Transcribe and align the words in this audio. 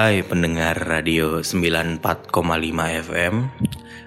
Hai 0.00 0.24
pendengar 0.24 0.80
radio 0.80 1.44
94,5 1.44 2.32
FM 3.04 3.52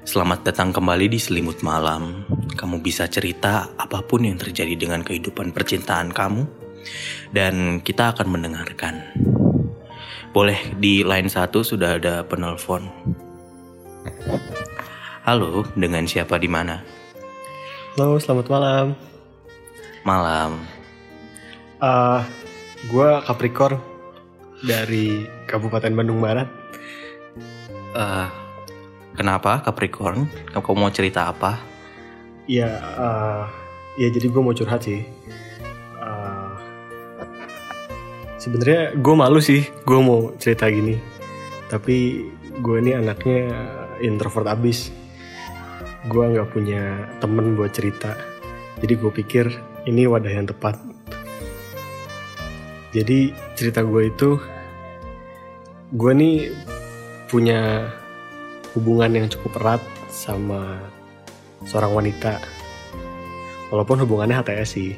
Selamat 0.01 0.41
datang 0.41 0.73
kembali 0.73 1.05
di 1.05 1.21
Selimut 1.21 1.61
Malam 1.61 2.25
Kamu 2.57 2.81
bisa 2.81 3.05
cerita 3.05 3.69
apa 3.77 4.01
pun 4.01 4.25
yang 4.25 4.41
terjadi 4.41 4.73
dengan 4.73 5.05
kehidupan 5.05 5.53
percintaan 5.53 6.09
kamu 6.09 6.49
Dan 7.29 7.77
kita 7.85 8.09
akan 8.09 8.25
mendengarkan 8.25 9.05
Boleh 10.33 10.57
di 10.81 11.05
line 11.05 11.29
satu 11.29 11.61
sudah 11.61 12.01
ada 12.01 12.25
penelpon 12.25 12.89
Halo, 15.29 15.61
dengan 15.77 16.09
siapa 16.09 16.41
di 16.41 16.49
mana? 16.49 16.81
Halo, 17.93 18.17
selamat 18.17 18.49
malam. 18.49 18.85
Malam 20.01 20.57
Uh, 21.77 22.23
gue 22.89 23.09
Capricorn 23.29 23.75
dari 24.63 25.42
Kabupaten 25.53 25.93
Bandung 25.93 26.17
Barat. 26.17 26.49
Eh, 27.93 28.27
Kenapa 29.13 29.61
Capricorn? 29.61 30.25
Kamu 30.49 30.73
mau 30.73 30.89
cerita 30.89 31.29
apa? 31.29 31.61
Ya, 32.49 32.81
uh, 32.97 33.45
ya 33.93 34.09
jadi 34.09 34.25
gue 34.25 34.41
mau 34.41 34.57
curhat 34.57 34.89
sih. 34.89 35.05
Uh, 36.01 36.57
Sebenarnya 38.41 38.97
gue 38.97 39.13
malu 39.13 39.37
sih, 39.37 39.69
gue 39.85 39.99
mau 40.01 40.33
cerita 40.41 40.65
gini. 40.65 40.97
Tapi 41.69 42.25
gue 42.57 42.75
ini 42.81 42.97
anaknya 42.97 43.53
introvert 44.01 44.49
abis. 44.49 44.89
Gue 46.09 46.33
nggak 46.33 46.49
punya 46.49 47.13
temen 47.21 47.53
buat 47.53 47.69
cerita. 47.69 48.17
Jadi 48.81 48.93
gue 48.97 49.11
pikir 49.13 49.45
ini 49.85 50.09
wadah 50.09 50.33
yang 50.33 50.49
tepat. 50.49 50.81
Jadi 52.97 53.29
cerita 53.53 53.85
gue 53.85 54.09
itu, 54.09 54.41
gue 55.93 56.09
nih 56.09 56.49
punya 57.29 57.85
hubungan 58.73 59.13
yang 59.13 59.29
cukup 59.29 59.61
erat 59.61 59.77
sama 60.09 60.81
seorang 61.69 61.93
wanita. 61.93 62.41
Walaupun 63.69 64.01
hubungannya 64.01 64.41
HTS 64.41 64.69
sih. 64.73 64.97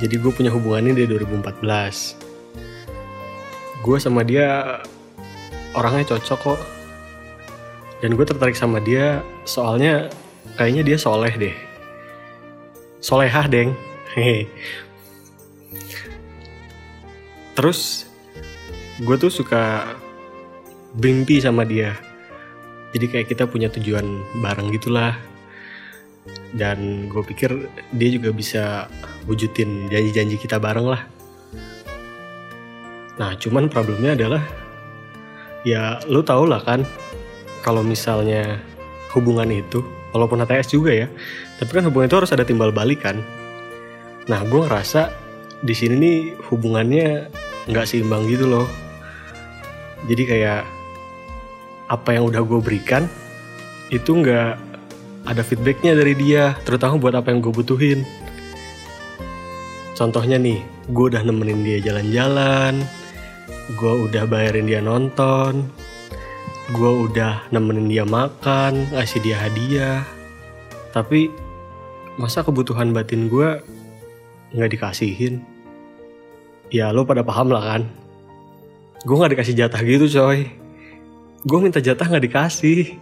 Jadi 0.00 0.16
gue 0.16 0.32
punya 0.32 0.48
hubungannya 0.48 0.96
dari 0.96 1.12
2014. 1.12 3.84
Gue 3.84 4.00
sama 4.00 4.24
dia 4.24 4.80
orangnya 5.76 6.16
cocok 6.16 6.40
kok. 6.40 6.56
Dan 8.00 8.16
gue 8.16 8.24
tertarik 8.24 8.56
sama 8.56 8.80
dia 8.80 9.20
soalnya 9.44 10.08
kayaknya 10.56 10.88
dia 10.88 10.96
soleh 10.96 11.36
deh. 11.36 11.52
Solehah 13.04 13.44
deng. 13.44 13.76
Terus 17.56 18.05
gue 19.02 19.16
tuh 19.20 19.32
suka 19.32 19.94
bermimpi 20.96 21.42
sama 21.42 21.68
dia. 21.68 21.96
Jadi 22.96 23.06
kayak 23.12 23.28
kita 23.28 23.44
punya 23.44 23.68
tujuan 23.68 24.04
bareng 24.40 24.72
gitulah. 24.72 25.16
Dan 26.56 27.06
gue 27.12 27.22
pikir 27.22 27.52
dia 27.94 28.08
juga 28.10 28.32
bisa 28.32 28.64
wujudin 29.28 29.92
janji-janji 29.92 30.40
kita 30.40 30.56
bareng 30.56 30.86
lah. 30.88 31.02
Nah 33.20 33.36
cuman 33.36 33.68
problemnya 33.68 34.16
adalah 34.16 34.42
ya 35.66 35.98
lu 36.06 36.22
tau 36.22 36.46
lah 36.46 36.62
kan 36.62 36.86
kalau 37.66 37.82
misalnya 37.82 38.62
hubungan 39.10 39.50
itu 39.50 39.82
walaupun 40.14 40.38
HTS 40.46 40.78
juga 40.78 40.94
ya 40.94 41.10
tapi 41.58 41.74
kan 41.74 41.84
hubungan 41.90 42.06
itu 42.06 42.16
harus 42.22 42.30
ada 42.30 42.46
timbal 42.46 42.70
balik 42.70 43.02
kan 43.02 43.18
nah 44.30 44.46
gue 44.46 44.62
ngerasa 44.62 45.10
di 45.66 45.74
sini 45.74 45.94
nih 45.98 46.18
hubungannya 46.46 47.26
nggak 47.66 47.82
seimbang 47.82 48.30
gitu 48.30 48.46
loh 48.46 48.70
jadi 50.04 50.22
kayak 50.28 50.62
apa 51.88 52.08
yang 52.12 52.28
udah 52.28 52.44
gue 52.44 52.60
berikan 52.60 53.08
itu 53.88 54.12
nggak 54.12 54.58
ada 55.26 55.42
feedbacknya 55.42 55.96
dari 55.96 56.12
dia 56.12 56.54
terutama 56.68 57.00
buat 57.00 57.14
apa 57.16 57.32
yang 57.32 57.40
gue 57.40 57.54
butuhin. 57.54 58.04
Contohnya 59.96 60.36
nih 60.36 60.60
gue 60.92 61.04
udah 61.08 61.24
nemenin 61.24 61.64
dia 61.64 61.78
jalan-jalan 61.80 62.84
gue 63.74 63.92
udah 64.06 64.22
bayarin 64.30 64.70
dia 64.70 64.78
nonton 64.78 65.66
gue 66.70 66.92
udah 67.10 67.46
nemenin 67.54 67.90
dia 67.90 68.04
makan 68.06 68.90
ngasih 68.90 69.22
dia 69.22 69.38
hadiah. 69.38 70.02
Tapi 70.90 71.30
masa 72.18 72.42
kebutuhan 72.42 72.90
batin 72.90 73.30
gue 73.30 73.62
nggak 74.54 74.70
dikasihin? 74.74 75.42
Ya 76.74 76.90
lo 76.90 77.06
pada 77.06 77.22
paham 77.22 77.54
lah 77.54 77.62
kan 77.62 77.82
gue 79.06 79.14
nggak 79.14 79.38
dikasih 79.38 79.54
jatah 79.54 79.80
gitu 79.86 80.10
coy. 80.10 80.50
Gue 81.46 81.58
minta 81.62 81.78
jatah 81.78 82.10
nggak 82.10 82.26
dikasih. 82.26 82.98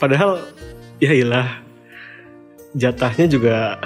Padahal 0.00 0.40
ya 0.96 1.12
ilah 1.12 1.60
jatahnya 2.72 3.28
juga 3.28 3.76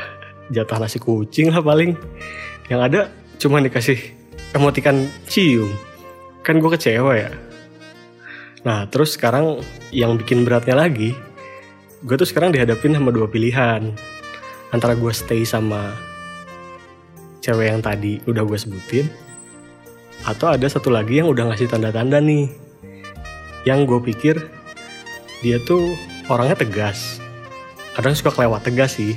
jatah 0.54 0.78
nasi 0.78 1.02
kucing 1.02 1.50
lah 1.50 1.58
paling. 1.58 1.98
Yang 2.70 2.80
ada 2.86 3.00
cuma 3.42 3.58
dikasih 3.58 3.98
emotikan 4.54 5.10
cium. 5.26 5.66
Kan 6.46 6.62
gue 6.62 6.70
kecewa 6.70 7.18
ya. 7.18 7.34
Nah 8.62 8.86
terus 8.86 9.18
sekarang 9.18 9.58
yang 9.90 10.14
bikin 10.14 10.46
beratnya 10.46 10.78
lagi 10.78 11.10
gue 12.06 12.14
tuh 12.14 12.28
sekarang 12.28 12.54
dihadapin 12.54 12.94
sama 12.94 13.10
dua 13.10 13.26
pilihan. 13.26 13.90
Antara 14.70 14.94
gue 14.94 15.10
stay 15.10 15.42
sama 15.42 15.90
cewek 17.42 17.66
yang 17.66 17.82
tadi 17.82 18.22
udah 18.30 18.46
gue 18.46 18.58
sebutin 18.58 19.25
atau 20.26 20.50
ada 20.50 20.66
satu 20.66 20.90
lagi 20.90 21.22
yang 21.22 21.30
udah 21.30 21.54
ngasih 21.54 21.70
tanda-tanda 21.70 22.18
nih. 22.18 22.50
Yang 23.62 23.78
gue 23.86 24.00
pikir 24.10 24.36
dia 25.46 25.62
tuh 25.62 25.94
orangnya 26.26 26.58
tegas. 26.58 27.22
Kadang 27.94 28.18
suka 28.18 28.34
kelewat 28.34 28.66
tegas 28.66 28.98
sih. 28.98 29.14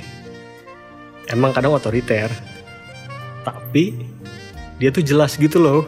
Emang 1.26 1.50
kadang 1.50 1.74
otoriter. 1.74 2.30
Tapi 3.42 3.98
dia 4.78 4.94
tuh 4.94 5.02
jelas 5.02 5.34
gitu 5.34 5.58
loh. 5.58 5.82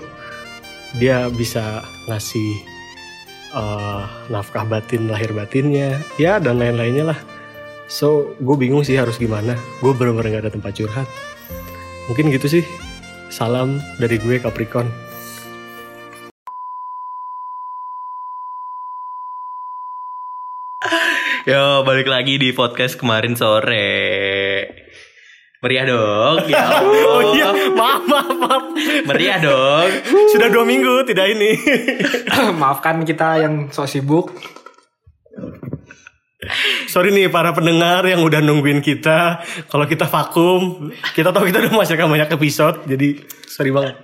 Dia 0.98 1.30
bisa 1.30 1.86
ngasih 2.10 2.50
eh, 3.54 4.02
nafkah 4.26 4.66
batin 4.66 5.06
lahir 5.06 5.30
batinnya. 5.30 6.02
Ya 6.18 6.42
dan 6.42 6.58
lain-lainnya 6.58 7.14
lah. 7.14 7.18
So 7.86 8.34
gue 8.42 8.56
bingung 8.58 8.82
sih 8.82 8.98
harus 8.98 9.22
gimana. 9.22 9.54
Gue 9.78 9.94
bener-bener 9.94 10.42
gak 10.42 10.50
ada 10.50 10.52
tempat 10.52 10.74
curhat. 10.74 11.06
Mungkin 12.10 12.34
gitu 12.34 12.58
sih. 12.58 12.64
Salam 13.32 13.80
dari 13.96 14.20
gue 14.20 14.36
Capricorn 14.42 15.11
Yo, 21.42 21.82
balik 21.82 22.06
lagi 22.06 22.38
di 22.38 22.54
podcast 22.54 22.94
kemarin 22.94 23.34
sore. 23.34 24.62
Meriah 25.62 25.86
dong, 25.86 26.42
ya 26.50 26.58
Allah. 26.75 27.06
oh 27.06 27.22
iya 27.34 27.48
maaf 27.70 28.03
maaf 28.03 28.34
maaf 28.34 28.64
Meriah 29.06 29.38
dong. 29.38 29.86
sudah 30.34 30.50
dua 30.50 30.66
minggu 30.66 31.06
tidak 31.06 31.38
ini 31.38 31.54
Maafkan 32.62 33.06
kita 33.06 33.47
yang 33.47 33.70
sok 33.70 33.86
sibuk. 33.86 34.26
sorry 36.91 37.14
nih 37.14 37.31
para 37.31 37.54
pendengar 37.54 38.02
yang 38.02 38.26
udah 38.26 38.42
nungguin 38.42 38.82
kita 38.82 39.38
kalau 39.70 39.86
kita 39.86 40.10
vakum 40.10 40.91
kita 41.14 41.31
tahu 41.31 41.47
kita 41.47 41.62
udah 41.62 41.70
menghasilkan 41.70 42.10
banyak 42.10 42.34
episode 42.34 42.82
jadi 42.82 43.22
sorry 43.47 43.70
banget 43.70 43.94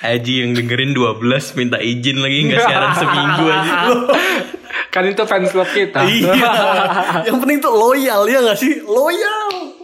Haji 0.00 0.34
yang 0.40 0.50
dengerin 0.52 0.96
12 0.96 1.20
minta 1.56 1.76
izin 1.76 2.20
lagi 2.20 2.48
nggak 2.48 2.60
siaran 2.60 2.92
seminggu 2.96 3.44
aja. 3.48 3.76
Kan 4.94 5.10
itu 5.10 5.26
fans 5.26 5.50
club 5.50 5.66
kita. 5.74 6.06
iya 6.06 6.30
yang 7.26 7.42
penting 7.42 7.58
tuh 7.58 7.74
loyal 7.74 8.30
ya 8.30 8.38
gak 8.46 8.58
sih 8.62 8.78
loyal 8.86 9.74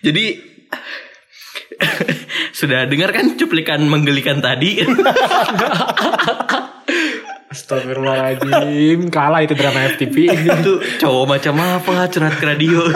Jadi 0.00 0.24
sudah 2.58 2.88
dengar 2.88 3.12
kan 3.12 3.36
cuplikan 3.36 3.84
menggelikan 3.84 4.40
tadi? 4.40 4.80
Astagfirullahaladzim. 7.52 9.12
Kalah 9.12 9.44
itu 9.44 9.52
drama 9.52 9.84
FTP. 9.92 10.16
itu 10.32 10.72
cowok 11.04 11.24
macam 11.28 11.54
apa 11.60 12.08
curhat 12.08 12.40
ke 12.40 12.44
radio. 12.48 12.88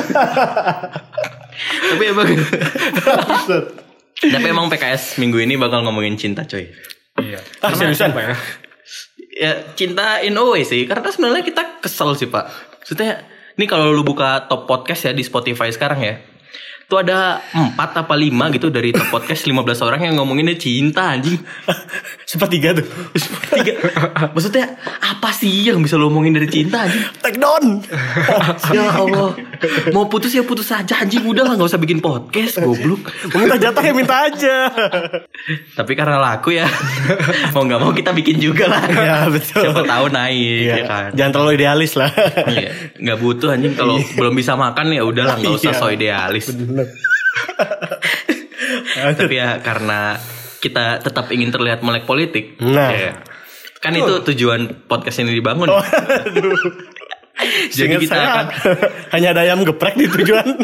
Tapi 1.92 2.04
emang 2.08 2.24
Tapi 4.16 4.46
emang 4.48 4.72
PKS 4.72 5.20
minggu 5.20 5.44
ini 5.44 5.60
bakal 5.60 5.84
ngomongin 5.84 6.16
cinta 6.16 6.48
coy. 6.48 6.72
Iya. 7.20 7.40
ah 7.64 7.72
seriusan 7.72 8.12
ya? 8.12 8.36
Ya 9.36 9.76
cinta 9.76 10.24
in 10.24 10.40
a 10.40 10.42
way 10.42 10.64
sih. 10.64 10.88
Karena 10.88 11.12
sebenarnya 11.12 11.44
kita 11.44 11.62
kesel 11.84 12.16
sih 12.16 12.32
pak. 12.32 12.48
Maksudnya 12.80 13.36
Ini 13.56 13.64
kalau 13.64 13.88
lu 13.88 14.04
buka 14.04 14.44
top 14.52 14.68
podcast 14.68 15.08
ya 15.08 15.12
di 15.16 15.24
Spotify 15.24 15.72
sekarang 15.72 16.00
ya 16.04 16.20
Tuh 16.86 17.02
ada 17.02 17.42
empat 17.50 17.98
apa 17.98 18.14
lima 18.14 18.46
gitu 18.54 18.70
dari 18.70 18.94
top 18.94 19.10
podcast 19.10 19.42
15 19.42 19.58
orang 19.82 20.06
yang 20.06 20.14
ngomonginnya 20.16 20.54
cinta 20.54 21.10
anjing. 21.10 21.34
Sepertiga 22.30 22.78
tuh. 22.78 22.86
Tiga. 23.50 23.74
Maksudnya 24.30 24.78
apa 25.02 25.34
sih 25.34 25.66
yang 25.66 25.82
bisa 25.82 25.98
lo 25.98 26.06
omongin 26.06 26.30
dari 26.30 26.46
cinta 26.46 26.86
anjing? 26.86 27.02
Take 27.18 27.38
down. 27.38 27.82
Ya 28.70 28.86
Allah. 28.92 29.34
Mau 29.90 30.06
putus 30.06 30.30
ya 30.30 30.42
putus 30.42 30.68
aja 30.68 31.00
anjing 31.00 31.22
udah 31.22 31.42
lah 31.42 31.52
nggak 31.54 31.66
usah 31.66 31.80
bikin 31.80 31.98
podcast 31.98 32.60
goblok. 32.60 33.02
Mau 33.34 33.42
minta 33.42 33.58
jatah 33.58 33.82
ya 33.82 33.90
minta 33.90 34.16
aja. 34.22 34.70
Tapi 35.74 35.92
karena 35.92 36.18
laku 36.18 36.54
ya 36.54 36.66
mau 37.54 37.62
nggak 37.62 37.80
mau 37.80 37.90
kita 37.90 38.14
bikin 38.14 38.38
juga 38.38 38.70
lah. 38.70 38.82
Ya, 38.86 39.16
betul. 39.26 39.66
Siapa 39.66 39.82
tahu 39.82 40.06
naik 40.08 40.38
Iya. 40.62 40.70
ya 40.70 40.84
kan. 40.86 41.08
Jangan 41.14 41.30
terlalu 41.34 41.50
idealis 41.56 41.92
lah. 41.94 42.10
Iya, 42.46 42.70
nggak 42.94 43.18
butuh 43.18 43.48
anjing 43.50 43.74
kalau 43.74 43.98
belum 44.14 44.34
bisa 44.34 44.54
makan 44.54 44.92
ya 44.92 45.02
udahlah 45.02 45.34
nggak 45.36 45.54
usah 45.56 45.72
Iya. 45.72 45.80
so 45.82 45.86
idealis. 45.90 46.46
Tapi 49.20 49.34
ya 49.36 49.60
karena 49.60 50.16
kita 50.60 51.00
tetap 51.00 51.30
ingin 51.30 51.52
terlihat 51.52 51.84
melek 51.84 52.08
politik. 52.08 52.56
Nah. 52.60 52.90
ya. 52.92 53.12
Kan 53.80 53.94
itu 53.94 54.24
tujuan 54.32 54.88
podcast 54.88 55.20
ini 55.22 55.36
dibangun. 55.36 55.68
Jadi 57.36 57.68
Seingat 57.68 58.00
kita 58.00 58.16
akan 58.16 58.46
hanya 59.14 59.36
ada 59.36 59.44
ayam 59.44 59.60
geprek 59.60 59.92
di 60.00 60.08
tujuan. 60.08 60.56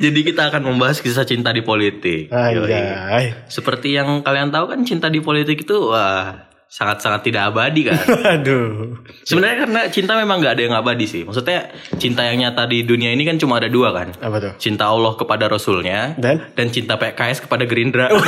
jadi 0.00 0.20
kita 0.24 0.48
akan 0.48 0.72
membahas 0.72 1.04
kisah 1.04 1.28
cinta 1.28 1.52
di 1.52 1.60
politik. 1.60 2.32
Anjay. 2.32 3.36
Seperti 3.44 3.92
yang 3.92 4.24
kalian 4.24 4.48
tahu 4.48 4.72
kan 4.72 4.80
cinta 4.88 5.12
di 5.12 5.20
politik 5.20 5.68
itu 5.68 5.92
wah 5.92 6.47
sangat-sangat 6.68 7.24
tidak 7.24 7.48
abadi 7.48 7.88
kan. 7.88 7.96
Aduh. 8.38 9.00
Sebenarnya 9.24 9.64
karena 9.64 9.80
cinta 9.88 10.12
memang 10.20 10.36
nggak 10.44 10.52
ada 10.52 10.62
yang 10.68 10.76
abadi 10.76 11.08
sih. 11.08 11.24
Maksudnya 11.24 11.72
cinta 11.96 12.28
yang 12.28 12.36
nyata 12.36 12.68
di 12.68 12.84
dunia 12.84 13.08
ini 13.08 13.24
kan 13.24 13.40
cuma 13.40 13.56
ada 13.56 13.72
dua 13.72 13.96
kan. 13.96 14.12
Apa 14.20 14.36
tuh? 14.36 14.52
Cinta 14.60 14.92
Allah 14.92 15.16
kepada 15.16 15.48
Rasulnya 15.48 16.12
Dan? 16.20 16.44
dan 16.52 16.66
cinta 16.68 17.00
PKS 17.00 17.48
kepada 17.48 17.64
Gerindra. 17.64 18.12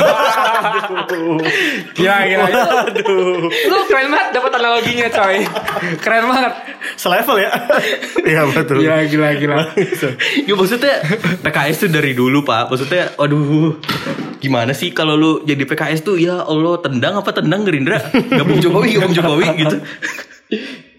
Gila 1.95 2.17
gila. 2.25 2.45
Aduh. 2.89 3.45
Lu 3.45 3.77
keren 3.85 4.09
banget 4.09 4.27
dapat 4.33 4.51
analoginya 4.57 5.07
coy. 5.13 5.37
Keren 6.01 6.23
banget. 6.25 6.53
Selevel 6.97 7.45
ya? 7.45 7.51
Iya 8.31 8.45
betul. 8.47 8.85
Gila 8.85 9.05
gila 9.09 9.29
gila. 9.37 9.57
ya 10.47 10.53
maksudnya 10.53 10.95
PKS 11.41 11.87
tuh 11.87 11.89
dari 11.89 12.13
dulu 12.13 12.45
pak. 12.45 12.69
Maksudnya, 12.69 13.17
aduh, 13.17 13.81
gimana 14.37 14.71
sih 14.71 14.93
kalau 14.93 15.17
lu 15.17 15.31
jadi 15.43 15.65
PKS 15.65 16.05
tuh 16.05 16.15
ya 16.21 16.45
Allah 16.45 16.77
tendang 16.79 17.17
apa 17.17 17.33
tendang 17.33 17.65
Gerindra? 17.65 17.97
Gabung 18.11 18.61
Jokowi, 18.61 18.97
gabung 18.97 19.13
Jokowi 19.15 19.47
gitu. 19.57 19.77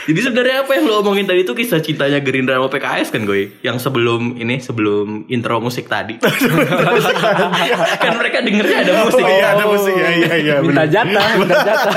Jadi 0.00 0.20
sebenarnya 0.20 0.66
apa 0.66 0.74
yang 0.74 0.90
lo 0.90 0.98
omongin 0.98 1.22
tadi 1.22 1.46
itu 1.46 1.54
kisah 1.54 1.78
cintanya 1.78 2.18
Gerindra 2.18 2.58
sama 2.58 2.66
PKS 2.66 3.14
kan 3.14 3.22
gue? 3.22 3.54
Yang 3.62 3.86
sebelum 3.86 4.34
ini 4.34 4.58
sebelum 4.58 5.30
intro 5.30 5.62
musik 5.62 5.86
tadi. 5.86 6.18
kan 8.02 8.12
mereka 8.18 8.42
dengernya 8.42 8.82
ada 8.82 8.92
musik. 9.06 9.22
Oh, 9.22 9.30
iya 9.30 9.46
ada 9.54 9.64
musik 9.64 9.94
ya 9.94 10.10
iya 10.10 10.32
iya 10.34 10.54
Minta 10.58 10.84
jatah, 10.90 11.28
minta 11.38 11.56
jatah. 11.68 11.94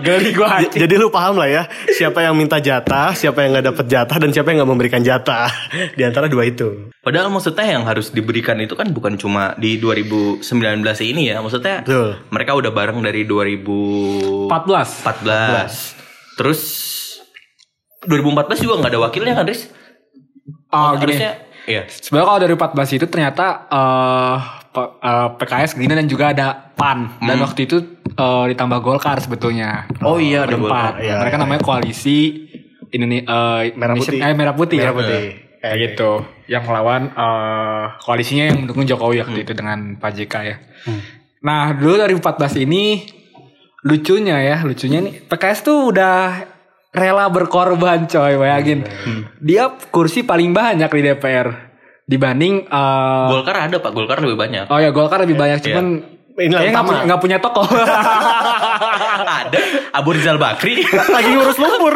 Geli 0.00 0.32
gua 0.32 0.64
J- 0.64 0.84
Jadi 0.86 0.94
lu 0.96 1.12
paham 1.12 1.36
lah 1.36 1.48
ya 1.48 1.62
siapa 1.92 2.24
yang 2.24 2.32
minta 2.34 2.56
jatah, 2.58 3.12
siapa 3.12 3.44
yang 3.44 3.52
nggak 3.58 3.66
dapet 3.74 3.86
jatah 3.88 4.16
dan 4.16 4.30
siapa 4.32 4.48
yang 4.52 4.64
nggak 4.64 4.70
memberikan 4.72 5.02
jatah 5.04 5.52
di 5.92 6.02
antara 6.02 6.26
dua 6.26 6.48
itu. 6.48 6.88
Padahal 7.04 7.28
maksudnya 7.28 7.68
yang 7.68 7.84
harus 7.84 8.08
diberikan 8.10 8.56
itu 8.64 8.72
kan 8.72 8.88
bukan 8.88 9.20
cuma 9.20 9.52
di 9.60 9.76
2019 9.76 10.40
ini 11.04 11.28
ya. 11.28 11.44
Maksudnya 11.44 11.84
Betul. 11.84 12.16
mereka 12.32 12.56
udah 12.56 12.72
bareng 12.72 13.04
dari 13.04 13.28
2014. 13.28 14.48
14. 15.04 16.40
Terus 16.40 16.60
2014 18.04 18.60
juga 18.60 18.74
nggak 18.78 18.92
ada 18.92 19.00
wakilnya 19.00 19.34
kan, 19.34 19.44
Riz? 19.44 19.68
Oh 20.68 20.92
gini. 20.94 21.14
Harusnya 21.14 21.32
iya. 21.64 21.82
Sebenarnya 21.86 22.26
kalau 22.26 22.40
dari 22.40 22.54
14 22.54 22.96
itu 22.96 23.06
ternyata 23.06 23.46
eh, 23.66 24.36
P- 24.68 24.92
eh, 25.00 25.28
PKS 25.38 25.70
Gerindra 25.74 25.96
dan 25.96 26.08
juga 26.08 26.24
ada 26.30 26.46
PAN 26.74 26.98
dan 27.20 27.36
waktu 27.38 27.60
itu 27.64 27.76
eh, 28.08 28.44
ditambah 28.50 28.78
Golkar 28.80 29.18
sebetulnya. 29.18 29.86
Oh 30.00 30.18
iya, 30.18 30.44
ada. 30.44 30.54
Golkar. 30.54 30.98
Iya, 30.98 31.18
Mereka 31.18 31.36
iya. 31.36 31.42
namanya 31.42 31.62
koalisi 31.62 32.18
Indonesia 32.90 33.26
Merah 33.74 33.94
putih. 33.94 34.18
eh, 34.18 34.34
merah 34.34 34.54
putih. 34.54 34.78
Merah 34.78 34.92
ya. 34.92 34.98
putih. 34.98 35.22
Kayak 35.64 35.76
gitu. 35.80 36.10
Yang 36.44 36.62
melawan 36.68 37.02
eh, 37.08 37.84
koalisinya 38.02 38.44
yang 38.50 38.58
mendukung 38.62 38.84
Jokowi 38.84 39.22
waktu 39.22 39.38
itu 39.42 39.52
dengan 39.54 39.96
Pak 39.96 40.10
JK 40.12 40.34
ya. 40.42 40.56
Nah, 41.40 41.72
dulu 41.72 41.96
dari 41.96 42.12
14 42.12 42.24
ini 42.58 43.04
lucunya 43.84 44.40
ya, 44.40 44.56
lucunya 44.64 44.98
nih 44.98 45.28
PKS 45.28 45.60
tuh 45.60 45.92
udah 45.92 46.40
rela 46.94 47.26
berkorban 47.28 48.06
coy, 48.06 48.38
bayangin. 48.38 48.86
Dia 49.42 49.74
kursi 49.90 50.22
paling 50.22 50.54
banyak 50.54 50.88
di 50.88 51.02
DPR 51.10 51.74
dibanding 52.04 52.68
eh, 52.68 53.26
Golkar 53.32 53.56
ada 53.68 53.76
Pak, 53.80 53.90
Golkar 53.96 54.20
lebih 54.20 54.36
banyak. 54.36 54.68
Oh 54.68 54.78
ya 54.78 54.92
Golkar 54.92 55.24
lebih 55.24 55.36
banyak 55.36 55.60
cuman 55.64 55.86
Ini 56.34 56.50
kayaknya 56.50 56.74
nggak 56.74 56.86
punya, 56.90 57.02
nggak 57.06 57.20
punya 57.22 57.38
toko. 57.38 57.62
ada 59.38 59.58
Abu 59.94 60.18
Rizal 60.18 60.34
Bakri. 60.34 60.82
Lagi 61.14 61.30
ngurus 61.30 61.62
lumpur. 61.62 61.94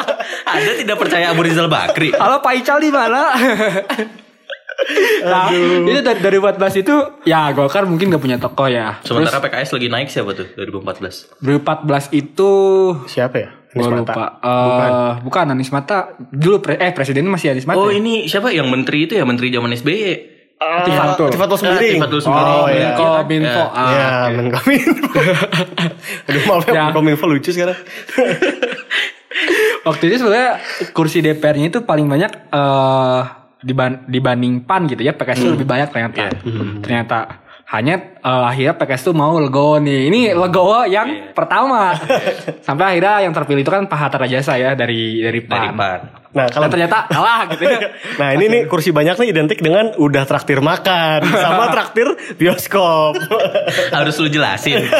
ada 0.54 0.70
tidak 0.78 0.94
percaya 0.94 1.34
Abu 1.34 1.42
Rizal 1.42 1.66
Bakri. 1.66 2.14
Halo 2.14 2.38
Pak 2.38 2.54
Ical 2.54 2.78
di 2.78 2.94
mana? 2.94 3.34
nah, 5.26 5.50
itu 5.50 6.00
dari, 6.06 6.22
dari 6.22 6.38
14 6.38 6.82
itu 6.86 6.94
ya 7.26 7.50
Golkar 7.50 7.82
mungkin 7.90 8.14
nggak 8.14 8.22
punya 8.22 8.38
toko 8.38 8.70
ya. 8.70 9.02
Sementara 9.02 9.42
PKS 9.42 9.74
lagi 9.74 9.88
naik 9.90 10.06
siapa 10.06 10.38
tuh 10.38 10.46
2014? 10.54 11.42
2014 11.42 12.14
itu 12.14 12.50
Siapa 13.10 13.36
ya? 13.42 13.59
Gue 13.72 13.86
lupa. 13.86 14.12
Mata. 14.12 14.26
Eh, 14.42 15.10
bukan. 15.20 15.44
Anies 15.48 15.70
Mata. 15.70 15.98
Dulu 16.18 16.58
pre- 16.58 16.76
eh 16.76 16.90
presiden 16.90 17.24
masih 17.24 17.50
Anies 17.50 17.64
Mata. 17.64 17.78
Oh 17.78 17.86
ya? 17.86 17.96
ini 17.96 18.24
siapa 18.24 18.50
yang 18.50 18.66
menteri 18.66 19.04
itu 19.04 19.14
ya 19.14 19.22
menteri 19.22 19.48
zaman 19.48 19.70
SBY? 19.70 20.02
Tifatul. 20.60 21.30
Tifatul 21.30 21.56
sendiri. 21.56 21.88
Ah, 21.88 21.94
Tifatul 21.96 22.20
sendiri. 22.20 22.50
Oh 22.52 22.66
Iya. 22.68 22.88
ya. 22.92 23.22
Minfo. 23.24 23.62
Ya. 23.62 23.72
Ah, 23.72 23.88
ya. 23.88 24.08
Menkominfo. 24.34 25.08
Aduh 26.26 26.42
maaf 26.44 26.64
ya, 26.64 26.74
Ya. 26.74 26.82
Menkominfo 26.86 27.24
lucu 27.24 27.48
sekarang. 27.48 27.78
Waktu 29.80 30.02
itu 30.04 30.16
sebenarnya 30.20 30.60
kursi 30.90 31.24
DPR-nya 31.24 31.70
itu 31.70 31.80
paling 31.80 32.04
banyak 32.04 32.28
eh 32.50 33.20
diban- 33.62 34.04
dibanding 34.04 34.60
PAN 34.62 34.84
gitu 34.84 35.00
ya. 35.00 35.12
PKS 35.12 35.38
itu 35.40 35.50
lebih 35.50 35.64
banyak 35.64 35.88
ternyata. 35.88 36.28
Ternyata 36.80 37.18
hanya 37.70 38.18
eh, 38.18 38.44
akhirnya 38.50 38.74
PKS 38.74 39.02
tuh 39.06 39.14
mau 39.14 39.38
legowo 39.38 39.78
nih. 39.78 40.10
Ini 40.10 40.20
legowo 40.34 40.82
yang 40.90 41.30
pertama. 41.30 41.94
Sampai 42.66 42.94
akhirnya 42.98 43.22
yang 43.22 43.30
terpilih 43.30 43.62
itu 43.62 43.70
kan 43.70 43.86
Pak 43.86 43.98
Hatta 43.98 44.18
Rajasa 44.26 44.58
ya 44.58 44.74
dari 44.74 45.22
dari 45.22 45.38
Dari 45.46 45.70
PAN. 45.70 45.78
PAN. 45.78 46.00
Nah, 46.30 46.46
Kalau 46.46 46.66
kalau 46.66 46.68
ternyata 46.70 47.06
kalah 47.10 47.46
gitu 47.54 47.62
ya. 47.66 47.78
Nah 48.22 48.28
ini 48.34 48.44
nih 48.50 48.62
kursi 48.66 48.90
banyak 48.90 49.18
nih 49.22 49.28
identik 49.30 49.58
dengan 49.62 49.94
udah 49.98 50.22
traktir 50.26 50.58
makan 50.58 51.22
sama 51.30 51.70
traktir 51.74 52.10
bioskop. 52.38 53.18
Harus 53.94 54.18
lu 54.18 54.26
jelasin. 54.26 54.90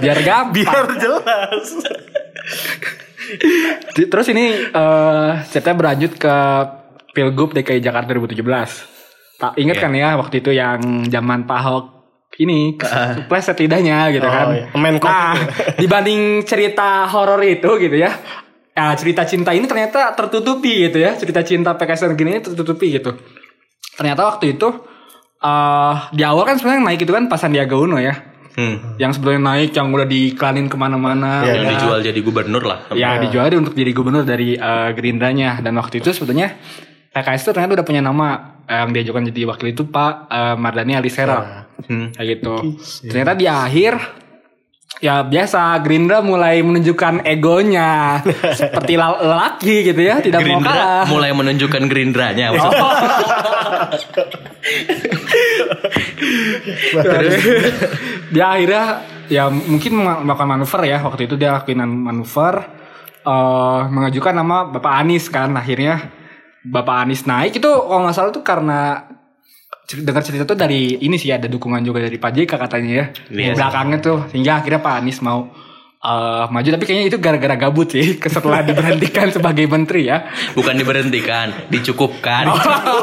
Biar 0.00 0.18
gampang. 0.24 0.56
Biar 0.56 0.84
jelas. 0.96 1.66
Terus 3.92 4.26
ini 4.32 4.64
eh 4.64 5.30
ceritanya 5.52 5.76
berlanjut 5.76 6.12
ke 6.16 6.36
Pilgub 7.12 7.52
DKI 7.52 7.84
Jakarta 7.84 8.16
2017. 8.16 8.95
Tak 9.36 9.52
ingat 9.56 9.76
Iya. 9.76 9.82
kan 9.82 9.92
ya 9.92 10.08
waktu 10.14 10.34
itu 10.40 10.50
yang 10.50 10.80
zaman 11.06 11.44
Pak 11.44 11.58
Ahok 11.58 11.84
ini 12.36 12.76
kepleset 13.16 13.56
lidahnya 13.56 14.08
gitu 14.10 14.24
Oh, 14.24 14.32
kan. 14.32 14.46
iya. 14.50 14.64
Nah, 14.98 15.34
dibanding 15.80 16.20
cerita 16.42 17.04
horor 17.06 17.40
itu 17.40 17.68
gitu 17.78 17.96
ya. 17.96 18.12
Ya, 18.72 18.92
cerita 18.92 19.24
cinta 19.24 19.50
ini 19.50 19.64
ternyata 19.64 20.12
tertutupi 20.12 20.84
gitu 20.84 20.98
ya. 20.98 21.16
Cerita 21.16 21.40
cinta 21.40 21.72
PKS 21.72 22.00
dan 22.02 22.12
gini 22.12 22.30
ini 22.30 22.42
tertutupi 22.42 22.92
gitu. 22.92 23.16
Ternyata 23.94 24.24
waktu 24.26 24.52
itu 24.52 24.68
eh 25.38 25.94
di 26.10 26.22
awal 26.22 26.44
kan 26.44 26.56
sebenarnya 26.56 26.78
yang 26.78 26.86
naik 26.86 27.00
itu 27.00 27.12
kan 27.12 27.24
pas 27.26 27.36
Sandiaga 27.36 27.72
Uno 27.74 27.96
ya. 27.96 28.12
Hmm. 28.52 28.96
Yang 28.96 29.16
sebelumnya 29.16 29.52
naik 29.54 29.70
yang 29.70 29.92
udah 29.92 30.04
diiklanin 30.04 30.64
ke 30.66 30.76
mana-mana. 30.76 31.40
Iya, 31.40 31.52
Yang 31.52 31.60
udah- 31.60 31.72
dijual 31.72 31.98
jadi 32.02 32.20
gubernur 32.20 32.62
lah. 32.62 32.78
Ya 32.92 33.16
dijual 33.18 33.48
dia 33.48 33.56
untuk 33.58 33.72
jadi 33.72 33.92
gubernur 33.92 34.24
dari 34.24 34.56
eh, 34.56 34.88
Gerindranya 34.92 35.60
dan 35.60 35.72
waktu 35.74 36.00
itu 36.00 36.08
sebetulnya 36.10 36.56
PKS 37.16 37.40
itu 37.40 37.50
ternyata 37.50 37.72
udah 37.74 37.86
punya 37.86 38.04
nama 38.04 38.28
Eh, 38.66 38.74
yang 38.74 38.90
diajukan 38.90 39.22
jadi 39.24 39.46
wakil 39.46 39.70
itu 39.70 39.86
Pak 39.86 40.26
eh, 40.26 40.54
Mardani 40.54 40.92
Alisera 40.94 41.64
Hmm. 41.86 42.10
kayak 42.10 42.28
gitu. 42.34 42.54
Ternyata 43.04 43.32
di 43.32 43.46
akhir 43.46 43.94
ya 44.98 45.22
biasa 45.22 45.78
Gerindra 45.80 46.18
mulai 46.18 46.58
menunjukkan 46.60 47.22
egonya 47.22 48.18
seperti 48.58 48.96
la- 48.96 49.22
lelaki 49.22 49.86
gitu 49.86 50.00
ya 50.00 50.18
tidak 50.18 50.42
mau 50.42 50.58
kalah. 50.58 51.06
mulai 51.06 51.30
menunjukkan 51.30 51.82
gerindranya 51.86 52.50
maksudnya. 52.50 52.90
Terus 57.06 57.34
dia 58.30 58.46
akhirnya 58.48 58.84
ya 59.28 59.46
mungkin 59.46 59.92
melakukan 60.26 60.48
manuver 60.48 60.80
ya 60.86 60.98
waktu 61.02 61.26
itu 61.26 61.34
dia 61.36 61.54
lakuin 61.54 61.82
manuver 61.82 62.54
eh 63.20 63.80
mengajukan 63.86 64.34
nama 64.34 64.70
Bapak 64.70 64.92
Anies 65.02 65.26
kan 65.28 65.50
akhirnya 65.52 66.14
Bapak 66.66 67.06
Anies 67.06 67.22
naik 67.24 67.62
itu 67.62 67.70
kalau 67.70 68.02
nggak 68.02 68.16
salah 68.16 68.30
tuh 68.34 68.42
karena 68.42 69.06
dengar 69.86 70.22
cerita 70.26 70.42
tuh 70.42 70.58
dari 70.58 70.98
ini 70.98 71.14
sih 71.14 71.30
ada 71.30 71.46
dukungan 71.46 71.78
juga 71.80 72.02
dari 72.02 72.18
Pak 72.18 72.30
JK 72.34 72.52
katanya 72.58 72.90
ya 72.90 73.04
Iya. 73.30 73.54
belakangnya 73.54 73.98
tuh 74.02 74.18
sehingga 74.34 74.58
akhirnya 74.58 74.82
Pak 74.82 74.94
Anies 74.98 75.22
mau 75.22 75.46
eh, 75.96 76.44
maju 76.50 76.68
tapi 76.74 76.84
kayaknya 76.86 77.06
itu 77.06 77.18
gara-gara 77.22 77.54
gabut 77.54 77.94
sih 77.94 78.18
setelah 78.34 78.66
diberhentikan 78.66 79.30
sebagai 79.30 79.70
menteri 79.70 80.10
ya. 80.10 80.26
Bukan 80.58 80.74
diberhentikan, 80.74 81.70
dicukupkan. 81.70 82.50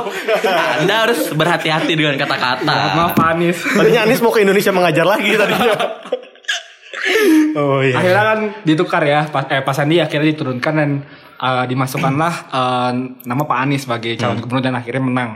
Anda 0.84 1.08
harus 1.08 1.32
berhati-hati 1.32 1.96
dengan 1.96 2.20
kata-kata. 2.20 2.75
Maaf 3.00 3.15
Pak 3.15 3.27
Anies. 3.32 3.60
Tadinya 3.63 4.03
Anies 4.03 4.20
mau 4.20 4.36
ke 4.36 4.43
Indonesia 4.43 4.72
mengajar 4.75 5.08
lagi 5.08 5.32
tadinya. 5.39 5.72
oh 7.60 7.79
iya. 7.84 7.96
Akhirnya 8.00 8.24
kan 8.24 8.39
ditukar 8.63 9.03
ya, 9.03 9.27
Pak 9.27 9.51
eh, 9.51 9.62
Pak 9.63 9.74
Sandi 9.75 10.00
akhirnya 10.00 10.36
diturunkan 10.36 10.74
dan 10.75 10.91
eh, 11.39 11.65
dimasukkanlah 11.69 12.33
eh, 12.51 12.91
nama 13.25 13.43
Pak 13.45 13.57
Anies 13.57 13.85
sebagai 13.85 14.13
calon 14.19 14.41
gubernur 14.41 14.63
dan 14.63 14.75
akhirnya 14.77 15.03
menang. 15.03 15.31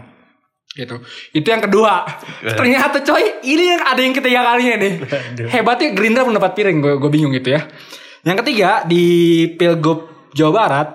Gitu. 0.78 1.02
Itu 1.34 1.48
yang 1.50 1.64
kedua. 1.66 2.06
Ternyata 2.46 3.02
coy, 3.02 3.42
ini 3.42 3.74
yang 3.74 3.82
ada 3.82 3.98
yang 3.98 4.14
ketiga 4.14 4.46
kalinya 4.46 4.76
nih. 4.78 4.94
Hebatnya 5.50 5.90
Gerindra 5.98 6.22
mendapat 6.22 6.54
piring, 6.54 6.78
gue 6.86 6.94
gue 7.02 7.10
bingung 7.10 7.34
gitu 7.34 7.58
ya. 7.58 7.66
Yang 8.22 8.46
ketiga 8.46 8.86
di 8.86 9.06
Pilgub 9.58 10.30
Jawa 10.38 10.52
Barat. 10.54 10.88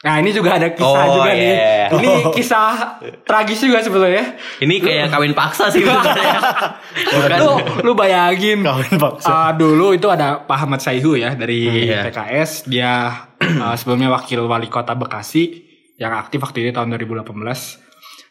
Nah 0.00 0.16
ini 0.16 0.32
juga 0.32 0.56
ada 0.56 0.72
kisah 0.72 1.04
Oh, 1.04 1.14
juga 1.14 1.30
nih. 1.30 1.52
yeah. 1.52 1.88
Ini 1.92 2.10
kisah 2.32 2.96
tragis 3.20 3.60
juga 3.60 3.78
sebetulnya. 3.78 4.32
Ini 4.56 4.74
kayak 4.76 5.06
kawin 5.08 5.32
paksa 5.32 5.68
sih 5.68 5.84
sebenarnya. 5.84 6.40
Bukan. 6.88 7.36
Lu, 7.36 7.52
lu 7.82 7.92
bayangin. 7.92 8.64
Kawin 8.64 8.96
paksa. 8.96 9.28
Ah, 9.28 9.50
dulu 9.52 9.92
itu 9.92 10.08
ada 10.08 10.40
Pak 10.40 10.56
Ahmad 10.58 10.80
Saihu 10.80 11.14
ya 11.14 11.32
dari 11.32 11.84
Iya. 11.84 12.08
PKS. 12.08 12.64
Dia 12.64 13.12
ah, 13.60 13.74
sebelumnya 13.78 14.08
wakil 14.08 14.40
wali 14.42 14.66
kota 14.66 14.94
Bekasi 14.94 15.68
yang 15.94 16.16
aktif 16.16 16.40
waktu 16.40 16.64
itu 16.64 16.72
tahun 16.72 16.96
2018. 16.96 17.28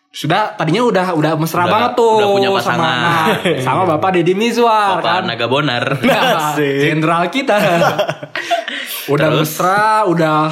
Sudah 0.09 0.57
tadinya 0.57 0.81
udah 0.81 1.13
udah 1.13 1.31
mesra 1.38 1.63
Udah- 1.63 1.69
banget 1.69 1.91
tuh 1.93 2.17
udah 2.17 2.29
punya 2.33 2.49
sama 2.49 2.57
pasangan. 2.57 2.97
nah, 2.97 3.25
sama 3.61 3.81
Bapak 3.93 4.09
Deddy 4.17 4.33
Mizwar 4.33 4.97
Bapak 4.97 5.05
kan. 5.05 5.21
Naga 5.29 5.45
Bonar. 5.45 5.85
Nah. 6.01 6.57
Jenderal 6.57 7.29
kita. 7.29 7.61
udah 9.13 9.27
Terus? 9.29 9.53
mesra, 9.53 10.09
udah 10.09 10.49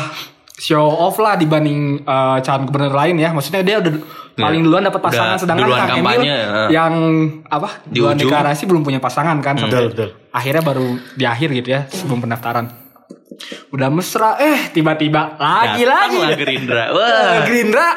show 0.58 0.90
off 0.90 1.22
lah 1.22 1.38
dibanding 1.38 2.02
eh, 2.02 2.38
calon 2.42 2.66
gubernur 2.66 2.94
lain 2.98 3.16
ya. 3.22 3.30
Maksudnya 3.32 3.62
dia 3.62 3.78
udah 3.78 3.94
paling 4.38 4.62
duluan 4.66 4.84
dapat 4.86 5.02
Udah 5.02 5.10
pasangan 5.14 5.38
sedangkan 5.38 5.66
duluan 5.66 5.82
Kang 5.86 6.00
Emil 6.02 6.22
eh. 6.26 6.70
yang 6.74 6.94
apa? 7.48 7.70
Di 7.86 8.02
duluan 8.02 8.18
ujung. 8.18 8.30
deklarasi 8.30 8.64
belum 8.66 8.82
punya 8.82 9.00
pasangan 9.02 9.38
kan 9.42 9.56
sampai 9.58 9.74
Betul, 9.74 9.88
betul. 9.94 10.10
akhirnya 10.34 10.64
baru 10.66 10.88
di 11.14 11.26
akhir 11.26 11.50
gitu 11.54 11.70
ya 11.74 11.82
sebelum 11.90 12.26
pendaftaran. 12.26 12.66
Udah 13.70 13.90
mesra 13.94 14.42
eh 14.42 14.74
tiba-tiba 14.74 15.38
lagi 15.38 15.86
lagi 15.86 16.18
Gerindra. 16.34 16.84
Wah. 16.90 17.46
Gerindra 17.46 17.88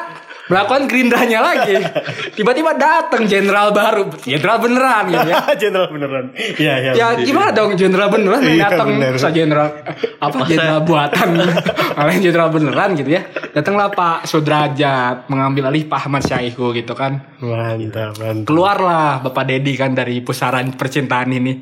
melakukan 0.51 0.83
gerindranya 0.85 1.39
lagi. 1.39 1.79
Tiba-tiba 2.37 2.75
datang 2.75 3.23
jenderal 3.23 3.71
baru, 3.71 4.11
jenderal 4.19 4.59
beneran 4.59 5.03
gitu 5.07 5.25
ya. 5.25 5.37
Jenderal 5.61 5.87
beneran. 5.89 6.25
Iya, 6.35 6.73
iya. 6.77 6.91
Ya 6.93 7.07
gimana 7.17 7.49
dong 7.49 7.71
jenderal 7.73 8.09
beneran 8.09 8.41
yang 8.41 8.57
Iya, 8.57 8.65
datang 8.67 8.87
bener. 8.93 9.13
sa 9.15 9.29
jenderal 9.29 9.71
apa 10.17 10.37
jenderal 10.43 10.81
buatan 10.81 11.27
malah 11.95 12.11
yang 12.11 12.23
jenderal 12.23 12.49
beneran 12.49 12.93
gitu 12.93 13.09
ya 13.09 13.21
datanglah 13.51 13.89
Pak 13.89 14.25
Sudrajat 14.25 15.25
mengambil 15.27 15.67
alih 15.67 15.85
Pak 15.85 15.99
Ahmad 16.01 16.21
Syaihu 16.21 16.71
gitu 16.71 16.91
kan 16.91 17.21
Mantap, 17.37 18.13
mantap. 18.15 18.45
keluarlah 18.45 19.17
Bapak 19.19 19.45
Dedi 19.45 19.73
kan 19.73 19.91
dari 19.91 20.19
pusaran 20.19 20.73
percintaan 20.73 21.29
ini 21.31 21.61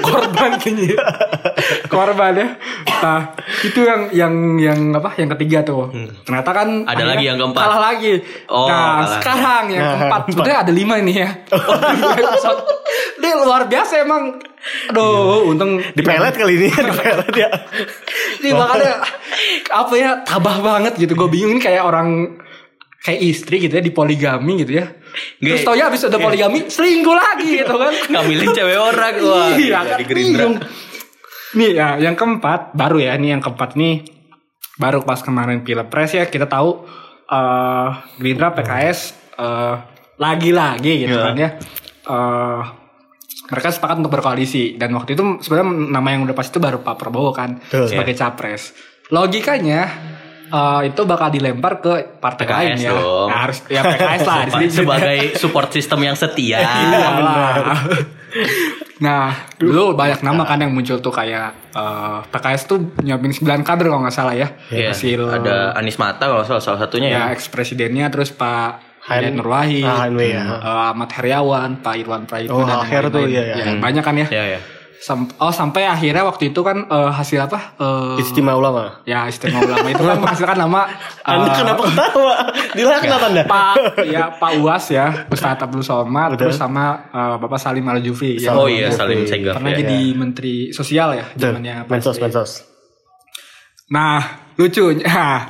korban 0.00 0.56
kayaknya 0.56 0.96
korban 1.86 2.32
ya 2.34 2.48
nah 2.96 3.20
itu 3.60 3.80
yang 3.80 4.00
yang 4.10 4.32
yang 4.58 4.78
apa 4.92 5.16
yang 5.16 5.28
ketiga 5.30 5.58
tuh 5.62 5.92
ternyata 6.22 6.50
kan 6.52 6.68
Hmm. 6.74 6.88
Ada 6.90 7.04
lagi 7.06 7.24
yang 7.24 7.36
keempat. 7.36 7.60
kalah 7.60 7.80
lagi 7.82 8.03
Oh, 8.46 8.66
nah 8.66 9.02
kalah. 9.02 9.10
sekarang 9.16 9.64
yang 9.68 9.84
keempat 9.90 10.20
sebenarnya 10.30 10.58
ada 10.60 10.72
lima 10.72 10.94
ini 10.98 11.12
ya 11.16 11.30
Episode. 12.22 12.60
dia 13.18 13.34
luar 13.36 13.64
biasa 13.64 14.00
emang 14.00 14.36
aduh 14.88 15.44
untung 15.44 15.76
Di 15.92 16.00
pelet 16.00 16.32
kali 16.32 16.56
ini, 16.56 16.68
di 16.68 16.92
pelet 16.94 17.34
ya. 17.34 17.48
ini 18.40 18.50
makanya 18.50 18.92
apa 19.70 19.94
ya 19.94 20.10
tabah 20.22 20.56
banget 20.58 20.96
gitu 20.96 21.12
gue 21.12 21.28
bingung 21.28 21.52
ini 21.52 21.60
kayak 21.60 21.82
orang 21.82 22.40
kayak 22.98 23.20
istri 23.20 23.60
gitu 23.60 23.76
ya 23.76 23.82
di 23.82 23.92
poligami 23.92 24.64
gitu 24.64 24.80
ya 24.80 24.88
terus 25.36 25.60
Nggak. 25.60 25.66
tau 25.66 25.76
ya 25.76 25.84
abis 25.86 26.00
udah 26.04 26.16
poligami 26.18 26.58
selingkuh 26.66 27.12
lagi 27.12 27.60
gitu 27.60 27.74
kan 27.74 27.92
Ngambilin 28.08 28.48
cewek 28.50 28.78
orang. 28.78 29.14
Wah. 29.20 29.52
iya 29.54 29.78
kan 29.78 29.96
di 30.00 30.04
Gerindra. 30.04 30.46
nih 31.54 31.70
ya 31.70 31.88
yang 32.00 32.16
keempat 32.16 32.72
baru 32.72 32.98
ya 32.98 33.14
ini 33.14 33.30
yang 33.30 33.38
keempat 33.38 33.76
nih 33.76 34.08
baru 34.74 35.04
pas 35.04 35.20
kemarin 35.20 35.62
pilpres 35.62 36.10
ya 36.10 36.26
kita 36.26 36.48
tahu 36.48 36.82
eh 37.26 37.88
Gerindra 38.16 38.52
PKS 38.52 38.98
eh, 39.34 39.74
lagi-lagi 40.16 40.92
gitu 41.00 41.12
Iya. 41.12 41.24
kan 41.24 41.36
ya 41.36 41.50
Eh, 42.04 42.60
mereka 43.46 43.68
sepakat 43.70 43.96
untuk 43.98 44.12
berkoalisi 44.12 44.76
dan 44.76 44.92
waktu 44.92 45.12
itu 45.12 45.40
sebenarnya 45.40 45.68
nama 45.90 46.08
yang 46.10 46.22
udah 46.22 46.32
pasti 46.32 46.52
itu 46.52 46.60
baru 46.60 46.80
Pak 46.80 46.96
Prabowo 46.96 47.32
kan 47.32 47.56
Betul. 47.58 47.88
sebagai 47.88 48.12
capres 48.12 48.76
logikanya 49.08 49.88
eh, 50.46 50.80
itu 50.84 51.00
bakal 51.02 51.28
dilempar 51.28 51.80
ke 51.80 51.92
partai 52.18 52.44
PKS 52.44 52.56
lain 52.60 52.76
ya 52.78 52.92
dong. 52.92 53.28
Nah, 53.28 53.38
harus 53.40 53.58
ya 53.66 53.80
PKS 53.80 54.20
lah 54.22 54.36
di 54.44 54.50
sini 54.52 54.66
Sebagai 54.84 55.18
support 55.34 55.68
system 55.70 55.98
yang 56.02 56.12
setia. 56.14 56.60
Iya. 56.84 57.08
nah, 59.04 59.28
dulu 59.54 59.92
banyak 59.92 60.20
nama 60.20 60.42
kan 60.42 60.58
yang 60.58 60.72
muncul 60.72 60.96
tuh 60.98 61.12
kayak 61.12 61.52
eh, 61.70 62.18
PKS 62.26 62.62
tuh 62.64 62.78
nyiapin 62.98 63.28
9 63.30 63.44
kader 63.60 63.86
kalau 63.86 64.00
nggak 64.00 64.16
salah 64.16 64.32
ya. 64.32 64.48
Iya, 64.68 64.90
Hasil 64.90 65.20
ada 65.20 65.76
Anies 65.76 65.96
Mata 65.96 66.24
kalau 66.24 66.40
salah 66.42 66.58
salah 66.58 66.80
satunya 66.80 67.08
ya. 67.08 67.20
ya 67.20 67.24
ex 67.30 67.46
presidennya 67.46 68.08
terus 68.08 68.32
Pak 68.32 68.80
Hidayat 69.04 69.36
Nur 69.36 69.52
Wahid, 69.52 69.84
Ah, 69.84 70.08
ya. 70.08 70.40
eh, 70.56 70.88
Ahmad 70.88 71.12
Heriawan, 71.12 71.76
Pak 71.78 71.94
Irwan 71.94 72.24
Prayitno 72.24 72.56
Oh, 72.56 72.64
dan 72.64 72.80
akhir 72.80 73.12
tuh, 73.12 73.28
lain-lain. 73.28 73.36
iya, 73.36 73.42
iya. 73.52 73.64
Ya, 73.68 73.72
banyak 73.76 74.00
kan 74.00 74.14
ya. 74.16 74.26
Ya 74.32 74.44
ya. 74.56 74.60
Sam- 75.04 75.28
oh 75.36 75.52
sampai 75.52 75.84
akhirnya 75.84 76.24
waktu 76.24 76.48
itu 76.48 76.64
kan 76.64 76.80
eh, 76.82 77.10
hasil 77.12 77.44
apa? 77.44 77.76
Eh, 77.76 78.24
Istimewa 78.24 78.56
ulama. 78.56 79.04
ya 79.04 79.28
istimewa 79.28 79.60
ulama 79.62 79.84
itu 79.86 80.00
kan 80.00 80.16
menghasilkan 80.16 80.56
nama 80.56 80.80
Anda 81.28 81.44
eh, 81.44 81.56
kenapa 81.60 81.82
ketawa? 81.84 82.34
Dilaknat 82.80 83.20
Anda. 83.22 83.42
Pak 83.44 83.74
ya 84.08 84.32
Pak 84.32 84.52
Uas 84.58 84.84
ya 84.88 85.28
Ustadz 85.28 85.60
Abdul 85.60 85.84
Somad 85.84 86.34
terus 86.34 86.56
sama 86.56 87.04
eh, 87.06 87.36
Bapak 87.36 87.60
Salim 87.60 87.84
Al 87.84 88.00
Jufri 88.00 88.40
yang 88.40 88.56
Oh 88.56 88.64
iya. 88.64 88.88
Salim 88.88 89.28
Segaf 89.28 89.60
pernah 89.60 89.76
ya. 89.76 89.84
jadi 89.84 89.98
Menteri 90.14 90.72
Sosial 90.72 91.08
ya 91.14 91.24
zamannya 91.36 91.84
Mensos, 91.84 92.16
mensos. 92.16 92.50
Nah 93.92 94.20
lucunya 94.56 95.44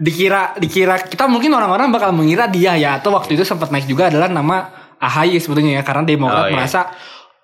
dikira 0.00 0.56
dikira 0.56 0.96
kita 0.98 1.28
mungkin 1.28 1.52
orang-orang 1.52 1.92
bakal 1.92 2.10
mengira 2.10 2.48
dia 2.48 2.72
ya 2.74 2.98
atau 2.98 3.12
waktu 3.12 3.36
itu 3.36 3.44
sempat 3.44 3.68
naik 3.68 3.84
juga 3.84 4.08
adalah 4.08 4.26
nama 4.26 4.66
AHY 4.96 5.38
sebetulnya 5.38 5.78
ya 5.78 5.84
karena 5.84 6.02
Demokrat 6.02 6.40
Oh, 6.40 6.48
iya. 6.48 6.56
merasa 6.56 6.80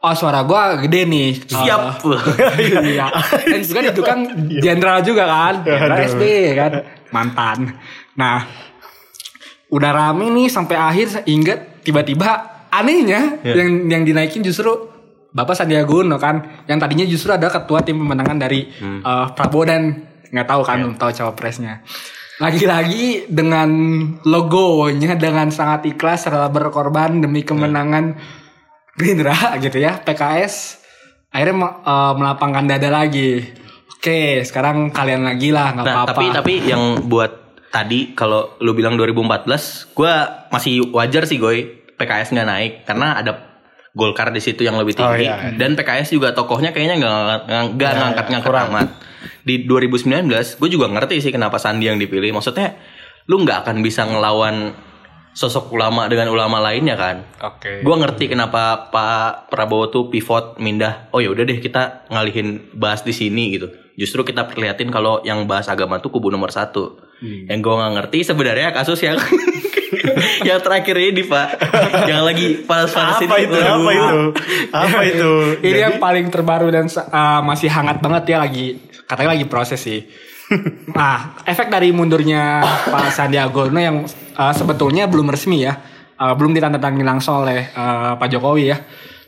oh 0.06 0.14
suara 0.14 0.40
gua 0.42 0.78
gede 0.78 1.02
nih 1.02 1.28
Siap. 1.42 1.80
Eh, 2.06 2.70
iya. 2.94 3.10
dan 3.42 3.60
juga 3.60 3.80
itu 3.82 4.00
kan 4.00 4.18
jenderal 4.56 5.02
juga 5.02 5.26
kan 5.26 5.54
jenderal 5.60 5.98
Aduh. 5.98 6.08
SBY 6.08 6.46
kan 6.54 6.72
mantan 7.10 7.58
nah 8.14 8.46
udah 9.66 9.90
rame 9.90 10.30
nih 10.30 10.46
sampai 10.46 10.78
akhir 10.78 11.26
hingga 11.26 11.82
tiba-tiba 11.82 12.30
anehnya 12.70 13.42
Iya. 13.42 13.54
yang 13.58 13.70
yang 13.88 14.02
dinaikin 14.02 14.40
justru 14.40 14.94
Bapak 15.28 15.52
Sandiaga 15.52 15.90
Uno 15.90 16.16
kan 16.16 16.64
yang 16.64 16.78
tadinya 16.78 17.04
justru 17.04 17.28
ada 17.28 17.50
ketua 17.50 17.82
tim 17.82 17.98
pemenangan 17.98 18.38
dari 18.38 18.70
Hmm. 18.72 19.02
eh, 19.02 19.26
Prabowo 19.34 19.66
dan 19.66 19.82
nggak 20.26 20.46
tahu 20.46 20.62
Iya. 20.62 20.68
kan 20.68 20.76
belum 20.80 20.96
tahu 20.96 21.10
cawapresnya 21.12 21.74
lagi-lagi 22.36 23.26
dengan 23.26 23.68
logonya 24.22 25.16
dengan 25.16 25.48
sangat 25.48 25.88
ikhlas 25.88 26.28
rela 26.28 26.46
berkorban 26.46 27.18
demi 27.18 27.40
Iya. 27.40 27.48
kemenangan 27.48 28.04
Gerindra 28.96 29.36
gitu 29.64 29.76
ya 29.76 30.00
PKS 30.00 30.82
akhirnya 31.28 31.54
eh, 31.78 32.12
melapangkan 32.14 32.64
dada 32.66 32.88
lagi 32.88 33.44
oke 33.90 34.42
sekarang 34.42 34.88
kalian 34.88 35.22
lagi 35.22 35.50
lah 35.50 35.72
nggak 35.72 35.84
Nah, 35.84 35.94
apa-apa 36.02 36.12
tapi 36.14 36.24
tapi 36.32 36.52
yang 36.64 37.04
buat 37.04 37.32
tadi 37.66 38.16
kalau 38.16 38.56
lu 38.58 38.72
bilang 38.72 38.96
2014, 38.96 39.92
gua 39.92 40.12
masih 40.48 40.88
wajar 40.90 41.28
sih 41.28 41.36
Goy 41.36 41.66
PKS 41.92 42.32
nggak 42.32 42.48
naik 42.48 42.72
karena 42.84 43.20
ada 43.20 43.32
Golkar 43.92 44.28
di 44.28 44.40
situ 44.40 44.60
yang 44.60 44.76
lebih 44.76 44.92
tinggi 44.92 45.24
Oh, 45.24 45.36
iya. 45.40 45.52
dan 45.52 45.72
PKS 45.72 46.12
juga 46.12 46.32
tokohnya 46.32 46.68
kayaknya 46.68 47.00
nggak 47.00 47.16
nggak 47.72 47.90
Iya, 47.90 47.98
ngangkat 47.98 48.26
ngangkat 48.28 48.48
kurang. 48.48 48.68
amat. 48.70 48.88
Di 49.40 49.64
2019, 49.64 50.28
gue 50.54 50.68
juga 50.68 50.86
ngerti 50.86 51.16
sih 51.18 51.32
kenapa 51.32 51.56
Sandi 51.56 51.86
yang 51.86 51.96
dipilih. 51.96 52.28
Maksudnya 52.30 52.76
lu 53.24 53.40
nggak 53.40 53.64
akan 53.64 53.80
bisa 53.80 54.04
ngelawan 54.04 54.76
sosok 55.36 55.68
ulama 55.76 56.08
dengan 56.08 56.32
ulama 56.32 56.64
lainnya 56.64 56.96
kan. 56.96 57.20
oke 57.44 57.84
Gue 57.84 57.96
ngerti 58.00 58.32
kenapa 58.32 58.88
Pak 58.88 59.52
Prabowo 59.52 59.92
tuh 59.92 60.08
pivot 60.08 60.56
mindah. 60.56 61.12
Oh 61.12 61.20
ya 61.20 61.28
udah 61.28 61.44
deh 61.44 61.60
kita 61.60 62.08
ngalihin 62.08 62.72
bahas 62.72 63.04
di 63.04 63.12
sini 63.12 63.52
gitu. 63.52 63.68
Justru 64.00 64.24
kita 64.24 64.48
perlihatin 64.48 64.88
kalau 64.88 65.20
yang 65.28 65.44
bahas 65.44 65.68
agama 65.68 66.00
tuh 66.00 66.08
kubu 66.08 66.32
nomor 66.32 66.48
satu. 66.48 66.96
Yang 67.20 67.58
gue 67.60 67.74
nggak 67.76 67.92
ngerti 68.00 68.18
sebenarnya 68.24 68.72
kasus 68.72 69.00
yang 69.04 69.20
yang 70.48 70.60
terakhir 70.60 70.96
ini 70.96 71.22
Pak, 71.24 71.48
yang 72.08 72.24
lagi 72.24 72.64
panas-panas 72.64 73.20
Apa 73.20 73.36
ini. 73.40 73.44
itu? 73.48 73.56
Waduh. 73.56 73.76
Apa 73.76 73.92
itu? 73.92 74.20
Apa 74.72 75.00
itu? 75.04 75.32
ini 75.64 75.78
yang 75.80 75.96
paling 76.00 76.26
terbaru 76.32 76.68
dan 76.72 76.88
uh, 76.88 77.40
masih 77.44 77.68
hangat 77.68 78.00
banget 78.00 78.36
ya 78.36 78.38
lagi 78.40 78.80
katanya 79.04 79.36
lagi 79.36 79.44
proses 79.48 79.80
sih. 79.80 80.00
Nah, 80.94 81.36
efek 81.50 81.70
dari 81.72 81.90
mundurnya 81.90 82.62
Pak 82.90 83.12
Sandiaga 83.14 83.66
Uno 83.66 83.80
yang 83.80 84.06
uh, 84.36 84.54
sebetulnya 84.54 85.10
belum 85.10 85.30
resmi 85.30 85.64
ya, 85.64 85.74
uh, 86.18 86.34
belum 86.34 86.54
ditandatangani 86.54 87.04
langsung 87.06 87.46
oleh 87.46 87.70
uh, 87.74 88.14
Pak 88.18 88.28
Jokowi 88.30 88.64
ya. 88.70 88.78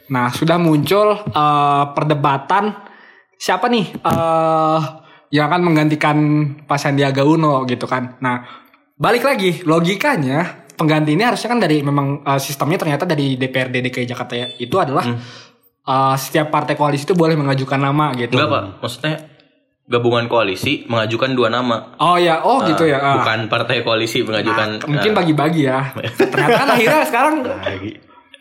Nah, 0.09 0.33
sudah 0.33 0.57
muncul 0.57 1.15
uh, 1.15 1.85
perdebatan 1.93 2.73
siapa 3.39 3.71
nih 3.71 3.87
eh 4.03 4.81
yang 5.29 5.53
akan 5.53 5.61
menggantikan 5.61 6.17
Pak 6.65 6.79
Sandiaga 6.81 7.25
Uno 7.25 7.65
gitu 7.69 7.85
kan. 7.85 8.17
Nah, 8.25 8.45
balik 8.97 9.25
lagi 9.29 9.61
logikanya 9.65 10.69
pengganti 10.79 11.13
ini 11.13 11.23
harusnya 11.27 11.49
kan 11.53 11.61
dari 11.61 11.85
memang 11.85 12.25
eh, 12.25 12.41
sistemnya 12.41 12.81
ternyata 12.81 13.05
dari 13.05 13.37
DPRD 13.37 13.85
DKI 13.85 14.07
Jakarta 14.09 14.35
ya. 14.39 14.49
Itu 14.57 14.81
adalah 14.81 15.05
eh, 15.05 16.17
setiap 16.17 16.49
partai 16.49 16.75
koalisi 16.81 17.05
itu 17.05 17.17
boleh 17.17 17.37
mengajukan 17.37 17.81
nama 17.81 18.17
gitu. 18.17 18.41
Enggak 18.41 18.49
pak, 18.49 18.63
maksudnya 18.81 19.15
gabungan 19.89 20.29
koalisi 20.29 20.85
mengajukan 20.85 21.33
dua 21.33 21.49
nama. 21.49 21.97
Oh 21.97 22.21
ya, 22.21 22.45
oh 22.45 22.61
gitu 22.69 22.85
ya. 22.85 23.01
Ah. 23.01 23.25
Bukan 23.25 23.49
partai 23.49 23.81
koalisi 23.81 24.21
mengajukan. 24.21 24.85
Nah, 24.85 24.89
mungkin 24.89 25.13
eh, 25.13 25.17
bagi-bagi 25.17 25.63
ya. 25.65 25.97
Ternyata 26.33 26.59
kan 26.61 26.69
akhirnya 26.77 27.03
sekarang 27.09 27.35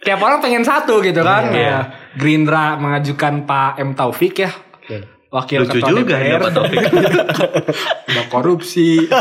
tiap 0.04 0.20
orang 0.20 0.39
pengen 0.44 0.63
satu 0.68 1.00
gitu 1.00 1.24
kan. 1.24 1.56
Iya. 1.56 1.63
Ya, 1.63 1.77
Gerindra 2.20 2.75
mengajukan 2.75 3.48
Pak 3.48 3.80
M 3.80 3.96
Taufik 3.96 4.44
ya. 4.44 4.51
Wakil 5.27 5.68
lucu 5.68 5.84
ketua 5.84 5.92
juga 5.92 6.16
ya 6.24 6.39
DPR. 6.39 6.44
Pak 6.48 6.51
Taufik. 6.56 6.80
Udah 8.16 8.25
korupsi. 8.32 9.12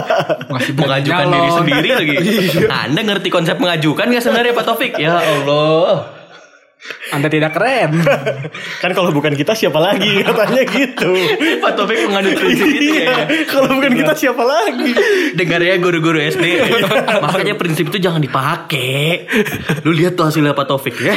masih 0.55 0.73
mengajukan 0.79 1.25
nyalon. 1.27 1.35
diri 1.35 1.51
sendiri 1.51 1.89
lagi. 1.91 2.15
Iya. 2.27 2.69
Anda 2.71 3.01
ngerti 3.03 3.29
konsep 3.29 3.59
mengajukan 3.59 4.07
nggak 4.07 4.23
sebenarnya 4.23 4.55
Pak 4.55 4.65
Taufik? 4.67 4.93
Ya 5.03 5.19
Allah. 5.19 6.16
Anda 7.09 7.27
tidak 7.27 7.53
keren. 7.53 8.03
Kan 8.83 8.91
kalau 8.93 9.11
bukan 9.11 9.33
kita 9.33 9.53
siapa 9.53 9.77
lagi 9.77 10.21
katanya 10.27 10.63
gitu. 10.65 11.13
Pak 11.59 11.73
Taufik 11.73 11.99
menganut 12.05 12.35
prinsip 12.35 12.67
itu 12.67 12.83
Iya, 12.97 13.05
ya. 13.07 13.17
kalau 13.47 13.69
bukan 13.73 13.93
kita 13.95 14.13
siapa 14.13 14.43
lagi? 14.43 14.91
Dengar 15.33 15.61
ya 15.61 15.77
guru-guru 15.77 16.19
SD. 16.19 16.45
Makanya 17.25 17.55
prinsip 17.55 17.87
itu 17.87 17.99
jangan 17.99 18.19
dipakai. 18.19 19.27
Lu 19.83 19.93
lihat 19.93 20.15
tuh 20.15 20.27
hasilnya 20.27 20.53
Pak 20.53 20.67
Taufik 20.67 20.97
ya. 20.99 21.15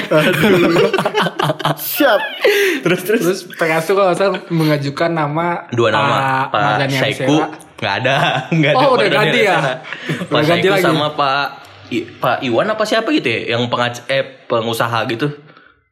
Siap. 1.75 2.21
Terus 2.81 3.01
terus. 3.01 3.21
Terus 3.21 3.39
PKS 3.49 3.83
tuh 3.85 3.95
kalau 3.95 4.13
saya 4.13 4.29
mengajukan 4.49 5.09
nama 5.09 5.65
Dua 5.69 5.89
nama, 5.89 6.47
Pak 6.47 6.59
Mardhani 6.59 6.95
Saiku 6.95 7.37
nggak 7.79 7.93
ada, 7.97 8.17
nggak 8.49 8.71
ada. 8.71 8.79
Oh, 8.81 8.93
udah 8.93 9.07
ganti 9.07 9.39
ya? 9.41 9.57
Pak 10.25 10.41
Saiku 10.43 10.67
lagi. 10.69 10.83
sama 10.83 11.13
Pak 11.13 11.43
I- 11.89 12.05
Pak 12.11 12.43
Iwan 12.43 12.67
apa 12.67 12.83
siapa 12.83 13.09
gitu 13.09 13.25
ya, 13.25 13.55
yang 13.55 13.65
pengac 13.65 14.03
eh 14.05 14.21
pengusaha 14.45 15.07
gitu. 15.07 15.31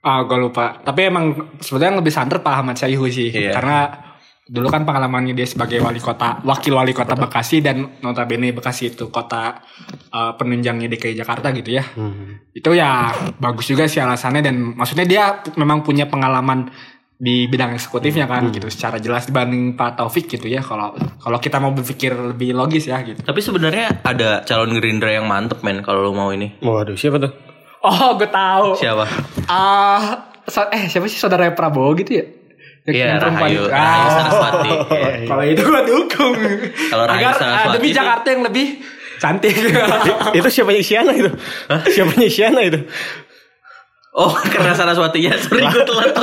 Ah, 0.07 0.23
gue 0.23 0.39
lupa. 0.39 0.79
Tapi 0.79 1.11
emang 1.11 1.35
sebetulnya 1.59 1.91
yang 1.91 1.99
lebih 1.99 2.15
santer 2.15 2.39
Pak 2.39 2.53
Ahmad 2.63 2.79
Syaihu 2.79 3.11
sih. 3.11 3.27
Iya. 3.27 3.51
Karena 3.51 3.91
dulu 4.47 4.71
kan 4.71 4.87
pengalamannya 4.87 5.35
dia 5.35 5.43
sebagai 5.43 5.83
wali 5.83 5.99
kota, 5.99 6.39
wakil 6.47 6.79
wali 6.79 6.95
kota 6.95 7.19
Bekasi 7.19 7.59
dan 7.59 7.99
notabene 7.99 8.55
Bekasi 8.55 8.95
itu 8.95 9.11
kota 9.11 9.59
eh, 9.91 10.31
penunjangnya 10.39 10.87
DKI 10.87 11.19
Jakarta 11.19 11.51
gitu 11.51 11.75
ya. 11.75 11.83
Itu 12.55 12.71
ya 12.71 13.11
bagus 13.35 13.67
juga 13.67 13.91
sih 13.91 13.99
alasannya 13.99 14.39
dan 14.39 14.55
maksudnya 14.79 15.03
dia 15.03 15.23
memang 15.59 15.83
punya 15.83 16.07
pengalaman 16.07 16.71
di 17.17 17.49
bidang 17.49 17.73
eksekutifnya 17.73 18.29
kan 18.29 18.53
gitu 18.53 18.69
secara 18.69 19.01
jelas 19.01 19.25
dibanding 19.25 19.73
Pak 19.73 19.97
Taufik 19.97 20.29
gitu 20.29 20.45
ya 20.45 20.61
kalau 20.61 20.93
kalau 21.17 21.41
kita 21.41 21.57
mau 21.57 21.73
berpikir 21.73 22.13
lebih 22.13 22.53
logis 22.53 22.87
ya 22.87 23.01
gitu. 23.01 23.19
Tapi 23.19 23.41
sebenarnya 23.41 24.05
ada 24.05 24.45
calon 24.45 24.77
Gerindra 24.77 25.11
yang 25.11 25.25
mantep 25.25 25.65
men 25.65 25.81
kalau 25.81 26.07
lu 26.07 26.13
mau 26.13 26.29
ini. 26.29 26.61
Waduh, 26.61 26.93
siapa 26.95 27.17
tuh? 27.17 27.46
Oh, 27.79 28.09
gue 28.13 28.27
tahu. 28.27 28.73
Siapa? 28.75 29.05
Ah, 29.45 30.01
so- 30.43 30.67
eh 30.67 30.87
siapa 30.87 31.05
sih 31.05 31.15
saudara 31.15 31.49
Prabowo 31.51 31.93
gitu 31.93 32.11
ya? 32.13 32.25
Yang 32.83 32.95
Iya, 32.95 33.07
perempuan- 33.19 33.51
Rahayu, 33.51 33.61
Ah. 33.67 33.75
Rahayu 33.75 34.07
Saraswati. 34.09 34.71
Iya. 34.89 35.11
Kalau 35.25 35.43
itu 35.45 35.61
gue 35.61 35.81
dukung. 35.85 36.33
Kalau 36.87 37.03
Rahayu 37.03 37.21
Agar 37.21 37.33
Saraswati 37.35 37.67
ah, 37.67 37.75
demi 37.75 37.89
Jakarta 37.91 38.27
yang 38.29 38.43
lebih 38.43 38.67
cantik. 39.17 39.53
itu 40.33 40.47
siapanya 40.47 40.79
Isyana 40.79 41.11
itu? 41.11 41.31
Siapanya 41.89 42.25
Isyana 42.25 42.61
itu? 42.63 42.79
Oh, 44.13 44.33
karena 44.33 44.71
Saraswatinya. 44.71 45.35
Sorry 45.37 45.61
gue 45.63 45.83
telat. 45.83 46.15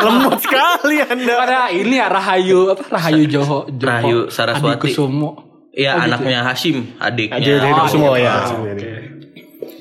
Lemot 0.00 0.38
sekali 0.38 0.96
Anda. 1.02 1.34
Ada 1.38 1.60
ini 1.70 1.94
ya 1.96 2.06
Rahayu 2.06 2.70
apa 2.70 2.82
Rahayu 2.88 3.24
Joho, 3.26 3.58
Rahayu 3.68 4.18
Saraswati. 4.28 4.88
Adikusumo. 4.88 5.30
Iya, 5.70 5.90
Oh, 5.92 6.02
gitu 6.02 6.06
anaknya 6.08 6.38
Hashim, 6.42 6.76
adiknya. 6.98 7.62
Dari 7.62 7.70
Oh, 7.72 7.86
semua 7.86 8.14
iya. 8.14 8.42
ya. 8.42 8.99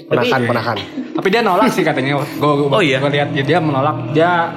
Ah, 0.10 0.18
Penahan, 0.18 0.42
penahan. 0.44 0.78
Tapi 1.13 1.28
dia 1.30 1.42
nolak 1.42 1.70
sih 1.70 1.82
katanya. 1.82 2.18
Gue 2.18 2.66
Oh, 2.68 2.82
iya? 2.82 2.98
gue 2.98 3.12
lihat 3.12 3.30
dia, 3.30 3.46
dia 3.46 3.60
menolak. 3.60 4.10
Dia 4.10 4.50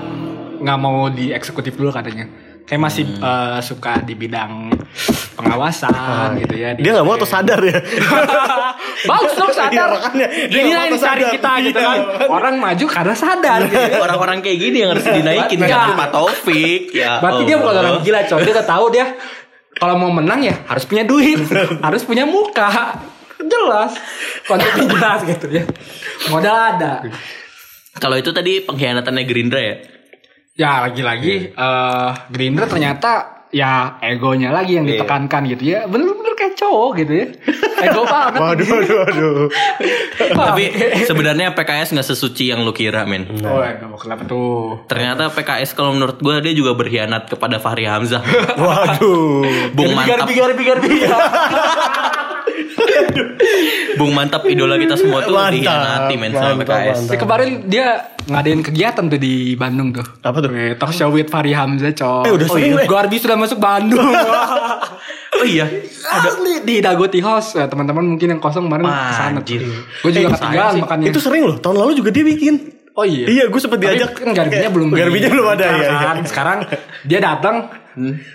nggak 0.58 0.78
mau 0.78 1.06
di 1.06 1.28
eksekutif 1.28 1.74
dulu 1.74 1.90
katanya. 1.90 2.24
Kayak 2.62 2.80
masih 2.80 3.04
Hmm. 3.04 3.20
eh, 3.20 3.60
suka 3.60 4.00
di 4.00 4.14
bidang 4.14 4.72
pengawasan 5.34 5.92
gitu 6.38 6.54
ya. 6.54 6.72
di- 6.72 6.80
Dia 6.80 6.94
nggak 6.94 7.04
mau 7.04 7.14
atau 7.14 7.26
sadar 7.26 7.60
ya? 7.60 7.74
Bagus 9.04 9.32
dong 9.34 9.50
Iya, 9.50 9.58
sadar. 9.58 9.88
lah 9.90 10.00
mau 10.08 10.24
yang 10.48 10.66
dicari 10.88 10.96
sadar. 10.96 11.30
kita 11.30 11.52
gitu 11.60 11.76
Iya, 11.76 11.88
kan. 11.90 11.98
Orang 12.30 12.54
maju 12.56 12.84
karena 12.86 13.14
sadar. 13.14 13.60
gitu. 13.66 13.96
Orang-orang 13.98 14.38
kayak 14.40 14.58
gini 14.58 14.76
yang 14.78 14.90
harus 14.94 15.04
dinaikin 15.04 15.58
Iya. 15.58 15.68
kan 15.68 15.98
Pak 15.98 16.08
Taufik. 16.10 16.82
Ya. 16.92 17.18
Berarti 17.18 17.42
dia 17.44 17.56
bukan 17.58 17.74
orang 17.76 17.94
gila 18.00 18.20
coy. 18.24 18.40
Dia 18.40 18.52
udah 18.54 18.66
tahu 18.66 18.84
dia 18.88 19.06
kalau 19.74 19.94
mau 19.96 20.08
menang 20.08 20.40
ya 20.40 20.54
harus 20.64 20.84
punya 20.84 21.02
duit, 21.02 21.42
harus 21.86 22.02
punya 22.02 22.24
muka. 22.24 22.70
Jelas. 23.42 23.90
Konsepnya 24.52 24.84
jelas 24.86 25.20
gitu 25.24 25.46
ya. 25.48 25.64
Modal 26.28 26.56
ada. 26.76 26.92
Kalau 27.94 28.16
itu 28.16 28.30
tadi 28.30 28.60
pengkhianatannya 28.60 29.24
Gerindra 29.24 29.60
ya. 29.60 29.76
Ya 30.52 30.72
lagi-lagi 30.82 31.50
eh 31.50 32.10
Gerindra 32.28 32.64
ternyata 32.66 33.10
ya 33.48 34.00
egonya 34.00 34.48
lagi 34.48 34.76
yang 34.76 34.84
Iya. 34.84 35.00
ditekankan 35.00 35.42
gitu 35.50 35.64
ya. 35.66 35.84
Bener-bener 35.84 36.32
kayak 36.32 36.56
cowok 36.56 36.90
gitu 36.98 37.12
ya. 37.14 37.26
Ego 37.82 38.04
banget. 38.08 38.40
Waduh, 38.40 38.68
waduh, 38.70 38.96
waduh. 39.02 39.48
Tapi 40.32 40.64
sebenarnya 41.04 41.52
PKS 41.52 41.92
nggak 41.92 42.04
sesuci 42.06 42.48
yang 42.48 42.64
lu 42.64 42.72
kira, 42.72 43.04
men. 43.04 43.28
Oh, 43.44 43.60
enggak 43.60 43.84
mau 43.84 43.96
kenapa 43.96 44.24
tuh? 44.24 44.80
Ternyata 44.86 45.28
PKS 45.28 45.72
kalau 45.72 45.92
menurut 45.92 46.16
gue 46.16 46.32
dia 46.40 46.54
juga 46.54 46.72
berkhianat 46.72 47.28
kepada 47.28 47.60
Fahri 47.60 47.84
Hamzah. 47.84 48.24
Waduh. 48.56 49.72
Bung 49.72 49.92
mantap, 49.92 50.28
Garbi, 50.28 50.64
garbi, 50.64 50.96
Bung 53.94 54.12
mantap 54.12 54.42
idola 54.44 54.76
kita 54.76 54.94
semua 54.94 55.20
tuh 55.20 55.32
Mantap, 55.32 55.52
dikhianati 55.54 56.14
men 56.14 56.32
sama 56.32 56.60
PKS. 56.60 56.96
mantap. 57.04 57.18
Kemarin 57.18 57.48
dia 57.66 57.86
ngadain 58.24 58.60
kegiatan 58.60 59.04
tuh 59.06 59.18
di 59.18 59.34
Bandung 59.54 59.92
tuh. 59.92 60.06
Apa 60.20 60.38
tuh? 60.38 60.50
Eh, 60.50 60.74
talk 60.74 60.90
show 60.90 61.08
with 61.08 61.28
Fahri 61.28 61.52
Hamzah, 61.52 61.92
coy. 61.92 62.24
Eh, 62.24 62.32
udah 62.32 62.46
sering, 62.48 62.72
weh. 62.74 62.86
Garbi 62.86 63.16
sudah 63.16 63.36
masuk 63.36 63.58
Bandung. 63.58 64.00
Oh 65.32 65.48
iya, 65.48 65.64
Asli 66.04 66.60
di 66.62 66.78
Dagoti 66.78 67.18
House. 67.18 67.56
Ya, 67.56 67.64
teman-teman 67.64 68.04
mungkin 68.04 68.28
yang 68.28 68.38
kosong 68.38 68.68
kemarin 68.68 68.84
anjir. 68.86 69.64
tuh. 69.64 69.74
Gue 70.00 70.10
juga 70.12 70.28
Eh, 70.28 70.32
ketinggalan 70.36 70.74
makannya. 70.78 71.08
Itu 71.08 71.18
sering 71.18 71.42
loh. 71.42 71.56
Tahun 71.56 71.72
lalu 71.74 71.98
juga 71.98 72.12
dia 72.12 72.20
bikin. 72.22 72.54
Oh 72.92 73.02
iya. 73.02 73.26
Iya, 73.26 73.44
gue 73.48 73.56
sempet 73.56 73.80
Tapi 73.80 73.96
diajak. 73.96 74.12
kan 74.12 74.28
Garbinya 74.30 74.68
belum 74.68 74.92
Garbinya 74.92 75.28
belum 75.32 75.46
ada 75.48 75.66
ya. 75.72 75.88
Sekarang 76.22 76.68
dia 77.02 77.18
datang 77.18 77.72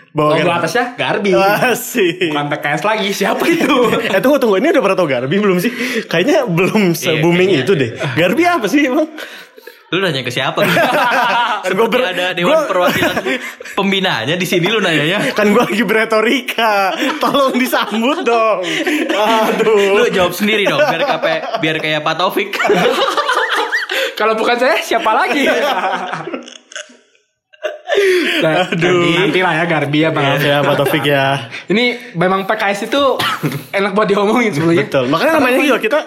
Bawa 0.10 0.38
logo 0.38 0.52
atasnya 0.52 0.94
Garbi. 0.94 1.34
Asik. 1.34 2.30
Bukan 2.30 2.46
PKS 2.50 2.82
lagi. 2.84 3.10
Siapa 3.12 3.44
itu? 3.46 3.78
Eh 4.14 4.20
tunggu 4.20 4.38
tunggu 4.38 4.58
ini 4.58 4.70
udah 4.70 4.82
pernah 4.82 4.96
tau 4.96 5.06
Garbi 5.06 5.36
belum 5.36 5.58
sih? 5.58 5.72
Kayaknya 6.04 6.46
belum 6.46 6.94
se 6.94 7.18
booming 7.18 7.50
kayaknya. 7.52 7.64
itu 7.64 7.74
deh. 7.74 7.90
Garbi 8.14 8.44
apa 8.44 8.66
sih 8.66 8.86
emang? 8.86 9.10
lu 9.88 10.04
nanya 10.04 10.20
ke 10.20 10.28
siapa? 10.28 10.60
Kan 11.64 11.64
Seperti 11.64 11.88
ber- 11.88 12.12
ada 12.12 12.36
dewan 12.36 12.52
gua- 12.54 12.68
perwakilan 12.68 13.24
pembinaannya 13.72 14.36
di 14.36 14.44
sini 14.44 14.68
lu 14.68 14.78
nanyanya. 14.78 15.24
Kan 15.38 15.48
gue 15.50 15.64
lagi 15.64 15.80
beretorika. 15.82 16.92
Tolong 17.18 17.56
disambut 17.56 18.20
dong. 18.20 18.68
Aduh. 19.08 19.96
Lu 19.96 20.12
jawab 20.12 20.36
sendiri 20.36 20.68
dong 20.68 20.84
biar 20.84 21.04
kape, 21.08 21.34
biar 21.64 21.76
kayak 21.80 22.04
Pak 22.04 22.20
Taufik. 22.20 22.52
Kalau 24.14 24.36
bukan 24.36 24.58
saya 24.58 24.76
siapa 24.82 25.08
lagi? 25.08 25.48
Nah, 28.44 28.68
nanti 29.24 29.40
lah 29.40 29.54
ya 29.64 29.66
Garbi 29.66 30.04
ya 30.04 30.10
Bang. 30.12 30.38
Ya 30.44 30.60
Pak 30.60 30.76
Taufik 30.76 31.08
ya. 31.08 31.48
Ini 31.72 32.14
memang 32.20 32.44
PKS 32.44 32.92
itu 32.92 33.02
enak 33.80 33.96
buat 33.96 34.08
diomongin 34.12 34.52
sebelumnya. 34.52 34.86
Betul. 34.86 35.08
Makanya 35.08 35.34
namanya 35.40 35.58
juga 35.64 35.80
kita. 35.80 36.00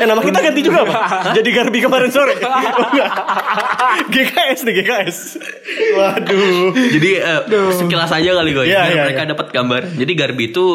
Eh 0.00 0.06
nama 0.08 0.20
kita 0.24 0.38
ganti 0.40 0.60
juga 0.64 0.80
Pak. 0.88 1.00
Jadi 1.38 1.48
Garbi 1.52 1.78
kemarin 1.84 2.10
sore. 2.10 2.34
GKS 4.10 4.60
nih 4.64 4.74
GKS. 4.80 5.18
Waduh. 5.94 6.72
Jadi 6.72 7.10
eh, 7.20 7.40
sekilas 7.76 8.10
aja 8.10 8.30
kali 8.32 8.50
gue 8.56 8.64
biar 8.66 8.88
iya, 8.90 9.04
mereka 9.06 9.22
iya. 9.28 9.30
dapat 9.36 9.46
gambar. 9.52 9.82
Jadi 9.92 10.12
Garbi 10.16 10.44
itu 10.50 10.66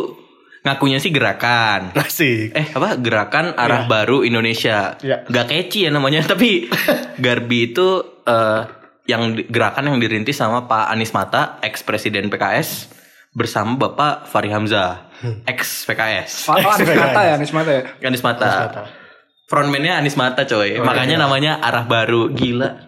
ngakunya 0.61 1.01
sih 1.01 1.09
gerakan. 1.09 1.89
Asik. 1.97 2.53
Eh 2.53 2.67
apa 2.69 3.01
gerakan 3.01 3.57
arah 3.57 3.89
baru 3.89 4.21
Indonesia 4.21 4.93
Iya. 5.01 5.25
Gak 5.25 5.49
keci 5.49 5.89
ya 5.89 5.91
namanya 5.91 6.21
Tapi 6.21 6.69
Garbi 7.17 7.73
itu 7.73 8.21
eh, 8.29 8.80
yang 9.11 9.35
di- 9.35 9.45
Gerakan 9.45 9.85
yang 9.85 9.97
dirintis 9.99 10.33
sama 10.33 10.65
Pak 10.65 10.87
Anies 10.87 11.11
Mata 11.11 11.59
Ex 11.59 11.83
Presiden 11.83 12.27
PKS 12.27 12.87
Bersama 13.31 13.77
Bapak 13.77 14.25
Fahri 14.25 14.49
Hamzah 14.49 15.11
Ex 15.43 15.83
PKS 15.83 16.47
Oh, 16.47 16.55
oh, 16.55 16.71
Anies 16.71 16.95
Mata 16.95 17.19
ya, 17.21 17.31
Anies 17.35 17.51
Mata 17.51 17.71
ya. 17.71 17.81
Anies 18.01 18.23
Mata. 18.23 18.49
Frontman-nya 19.45 19.99
Anies 19.99 20.15
Mata 20.15 20.43
coy. 20.43 20.79
Makanya 20.79 21.19
namanya 21.19 21.59
arah 21.59 21.83
baru. 21.83 22.31
Gila. 22.31 22.69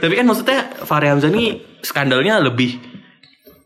Tapi 0.00 0.12
kan 0.14 0.24
maksudnya 0.24 0.72
Fahri 0.82 1.06
Hamzah 1.10 1.28
nih 1.28 1.60
Skandalnya 1.82 2.40
lebih 2.40 2.78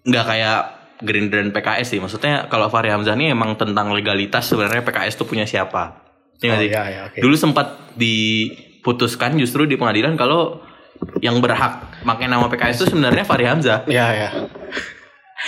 nggak 0.03 0.25
kayak 0.27 0.61
Gerindra 1.01 1.41
dan 1.41 1.51
PKS 1.51 1.87
sih. 1.89 1.99
Maksudnya 1.99 2.45
kalau 2.47 2.69
Fahri 2.69 2.93
Hamzah 2.93 3.15
ini 3.15 3.33
emang 3.33 3.57
tentang 3.57 3.89
legalitas 3.89 4.45
sebenarnya 4.45 4.83
PKS 4.83 5.15
tuh 5.17 5.25
punya 5.25 5.47
siapa. 5.47 5.97
Iya 6.41 6.51
nggak 6.51 6.61
Oh, 6.61 6.69
iya, 6.69 6.83
iya, 6.85 7.01
oke. 7.09 7.19
Dulu 7.21 7.35
sempat 7.37 7.67
diputuskan 8.81 9.37
justru 9.37 9.69
di 9.69 9.77
pengadilan 9.77 10.17
kalau 10.17 10.65
yang 11.21 11.37
berhak 11.45 12.01
pakai 12.01 12.27
nama 12.33 12.49
PKS 12.49 12.81
itu 12.81 12.97
sebenarnya 12.97 13.29
Fahri 13.29 13.45
Hamzah. 13.45 13.85
Ya 13.85 14.09
ya. 14.17 14.29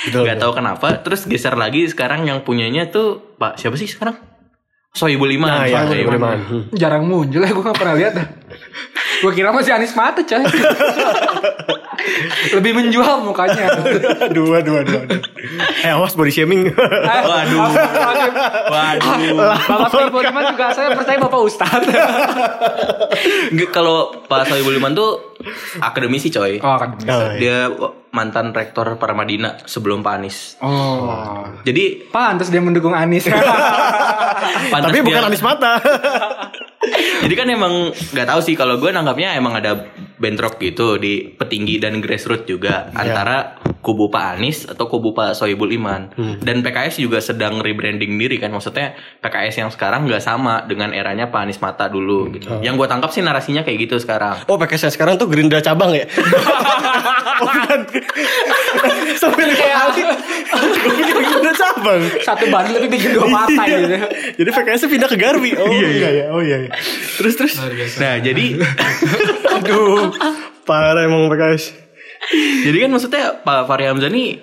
Betul. 0.08 0.28
Gak 0.28 0.40
tahu 0.40 0.52
kenapa. 0.52 1.00
Terus 1.00 1.24
geser 1.24 1.56
lagi 1.56 1.88
sekarang 1.88 2.28
yang 2.28 2.44
punyanya 2.44 2.92
tuh 2.92 3.36
Pak 3.40 3.56
siapa 3.56 3.76
sih 3.80 3.88
sekarang? 3.88 4.20
Sohibul 4.92 5.32
Iman. 5.32 5.48
Nah, 5.48 5.64
ya, 5.64 5.88
Sohibul 5.88 6.20
Iman. 6.20 6.38
Hmm. 6.44 6.62
Jarang 6.76 7.08
muncul 7.08 7.40
ya 7.40 7.48
gue 7.48 7.64
gak 7.64 7.78
pernah 7.80 7.96
lihat. 7.96 8.12
Gue 9.22 9.32
kira 9.32 9.48
masih 9.48 9.70
Anis 9.70 9.94
Mata 9.94 10.20
coy. 10.20 10.42
Lebih 12.52 12.72
menjual 12.74 13.22
mukanya. 13.22 13.70
aduh, 14.20 14.58
aduh, 14.58 14.82
aduh. 14.82 15.00
Eh, 15.80 15.88
awas 15.88 16.12
body 16.12 16.28
shaming. 16.28 16.66
Waduh. 16.68 17.61
Waduh. 18.66 19.37
Bapak 19.62 19.88
Sohibul 19.88 20.26
Iman 20.26 20.44
juga 20.48 20.74
saya 20.74 20.90
percaya 20.92 21.18
Bapak 21.18 21.40
Ustadz. 21.40 21.87
Nggak, 23.52 23.70
Kalau 23.70 24.11
Pak 24.26 24.50
Sohibul 24.50 24.74
Iman 24.74 24.92
tuh 24.92 25.38
akademisi 25.78 26.28
coy. 26.28 26.58
Oh 26.58 26.74
kan. 26.74 26.98
Oh, 26.98 27.30
iya. 27.32 27.38
Dia 27.38 27.58
mantan 28.11 28.50
rektor 28.50 28.98
Paramadina 28.98 29.62
sebelum 29.62 30.02
Pak 30.02 30.12
Anies. 30.12 30.58
Oh. 30.58 31.46
Jadi 31.62 32.11
Pantas 32.11 32.50
dia 32.50 32.58
mendukung 32.58 32.92
Anis. 32.92 33.30
pantas 34.72 34.90
Tapi 34.90 35.00
bukan 35.00 35.22
dia- 35.22 35.28
Anis 35.30 35.42
Mata. 35.42 35.72
Jadi 37.22 37.34
kan 37.34 37.46
emang 37.46 37.74
nggak 37.90 38.26
tahu 38.26 38.40
sih 38.42 38.54
kalau 38.54 38.76
gue 38.76 38.90
nanggapnya 38.90 39.34
emang 39.34 39.54
ada 39.54 39.86
bentrok 40.18 40.58
gitu 40.58 40.98
di 40.98 41.26
petinggi 41.28 41.78
dan 41.78 41.98
grassroots 41.98 42.46
juga 42.46 42.90
antara 42.92 43.58
kubu 43.82 44.06
Pak 44.06 44.38
Anies 44.38 44.62
atau 44.64 44.86
kubu 44.86 45.10
Pak 45.10 45.34
Sohibul 45.34 45.70
Iman. 45.70 46.10
Dan 46.38 46.62
PKS 46.62 46.98
juga 46.98 47.18
sedang 47.18 47.58
rebranding 47.58 48.14
diri 48.14 48.38
kan 48.38 48.50
maksudnya 48.50 48.94
PKS 49.18 49.54
yang 49.58 49.70
sekarang 49.70 50.06
nggak 50.06 50.22
sama 50.22 50.62
dengan 50.62 50.90
eranya 50.90 51.26
Pak 51.26 51.40
Anies 51.40 51.58
Mata 51.58 51.86
dulu 51.86 52.30
gitu. 52.30 52.58
Yang 52.60 52.74
gue 52.76 52.88
tangkap 52.88 53.10
sih 53.10 53.22
narasinya 53.22 53.62
kayak 53.62 53.78
gitu 53.80 53.98
sekarang. 53.98 54.42
Oh, 54.46 54.54
pakai 54.54 54.78
saya 54.78 54.90
sekarang 54.90 55.18
tuh 55.18 55.26
Gerindra 55.26 55.58
cabang 55.58 55.90
ya? 55.92 56.06
oh, 57.42 57.46
bukan. 57.46 57.78
Sampai 59.22 59.42
pikir 60.82 61.16
Gerindra 61.18 61.52
cabang. 61.52 62.00
Satu 62.22 62.44
bandel 62.48 62.78
tapi 62.78 62.88
bikin 62.88 63.10
dua 63.14 63.26
partai 63.28 63.66
Iya. 63.66 63.78
gitu. 63.78 63.96
Jadi 64.42 64.50
PKS 64.50 64.82
pindah 64.86 65.08
ke 65.10 65.16
Garbi. 65.18 65.50
Oh 65.58 65.66
iya, 65.70 65.88
iya. 65.90 66.24
Oh 66.30 66.40
iya. 66.42 66.56
iya. 66.66 66.70
Terus 67.20 67.35
terus. 67.35 67.54
Nah 67.98 68.18
jadi 68.18 68.58
Aduh. 69.58 70.11
Parah 70.62 71.02
emang 71.02 71.26
PKS. 71.28 71.64
jadi 72.62 72.87
kan 72.87 72.90
maksudnya 72.90 73.24
Pak 73.42 73.66
Fahri 73.66 73.90
Hamzah 73.90 74.06
nih 74.06 74.38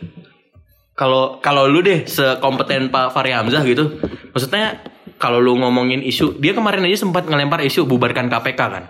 kalau 0.91 1.39
kalau 1.39 1.63
lu 1.63 1.79
deh 1.79 2.03
sekompeten 2.03 2.91
Pak 2.91 3.15
Fahri 3.15 3.31
Hamzah 3.31 3.63
gitu, 3.63 4.03
maksudnya 4.35 4.83
kalau 5.15 5.39
lu 5.39 5.55
ngomongin 5.55 6.03
isu, 6.03 6.35
dia 6.39 6.51
kemarin 6.51 6.83
aja 6.83 7.07
sempat 7.07 7.23
ngelempar 7.23 7.63
isu 7.63 7.87
bubarkan 7.87 8.27
KPK 8.27 8.59
kan. 8.59 8.83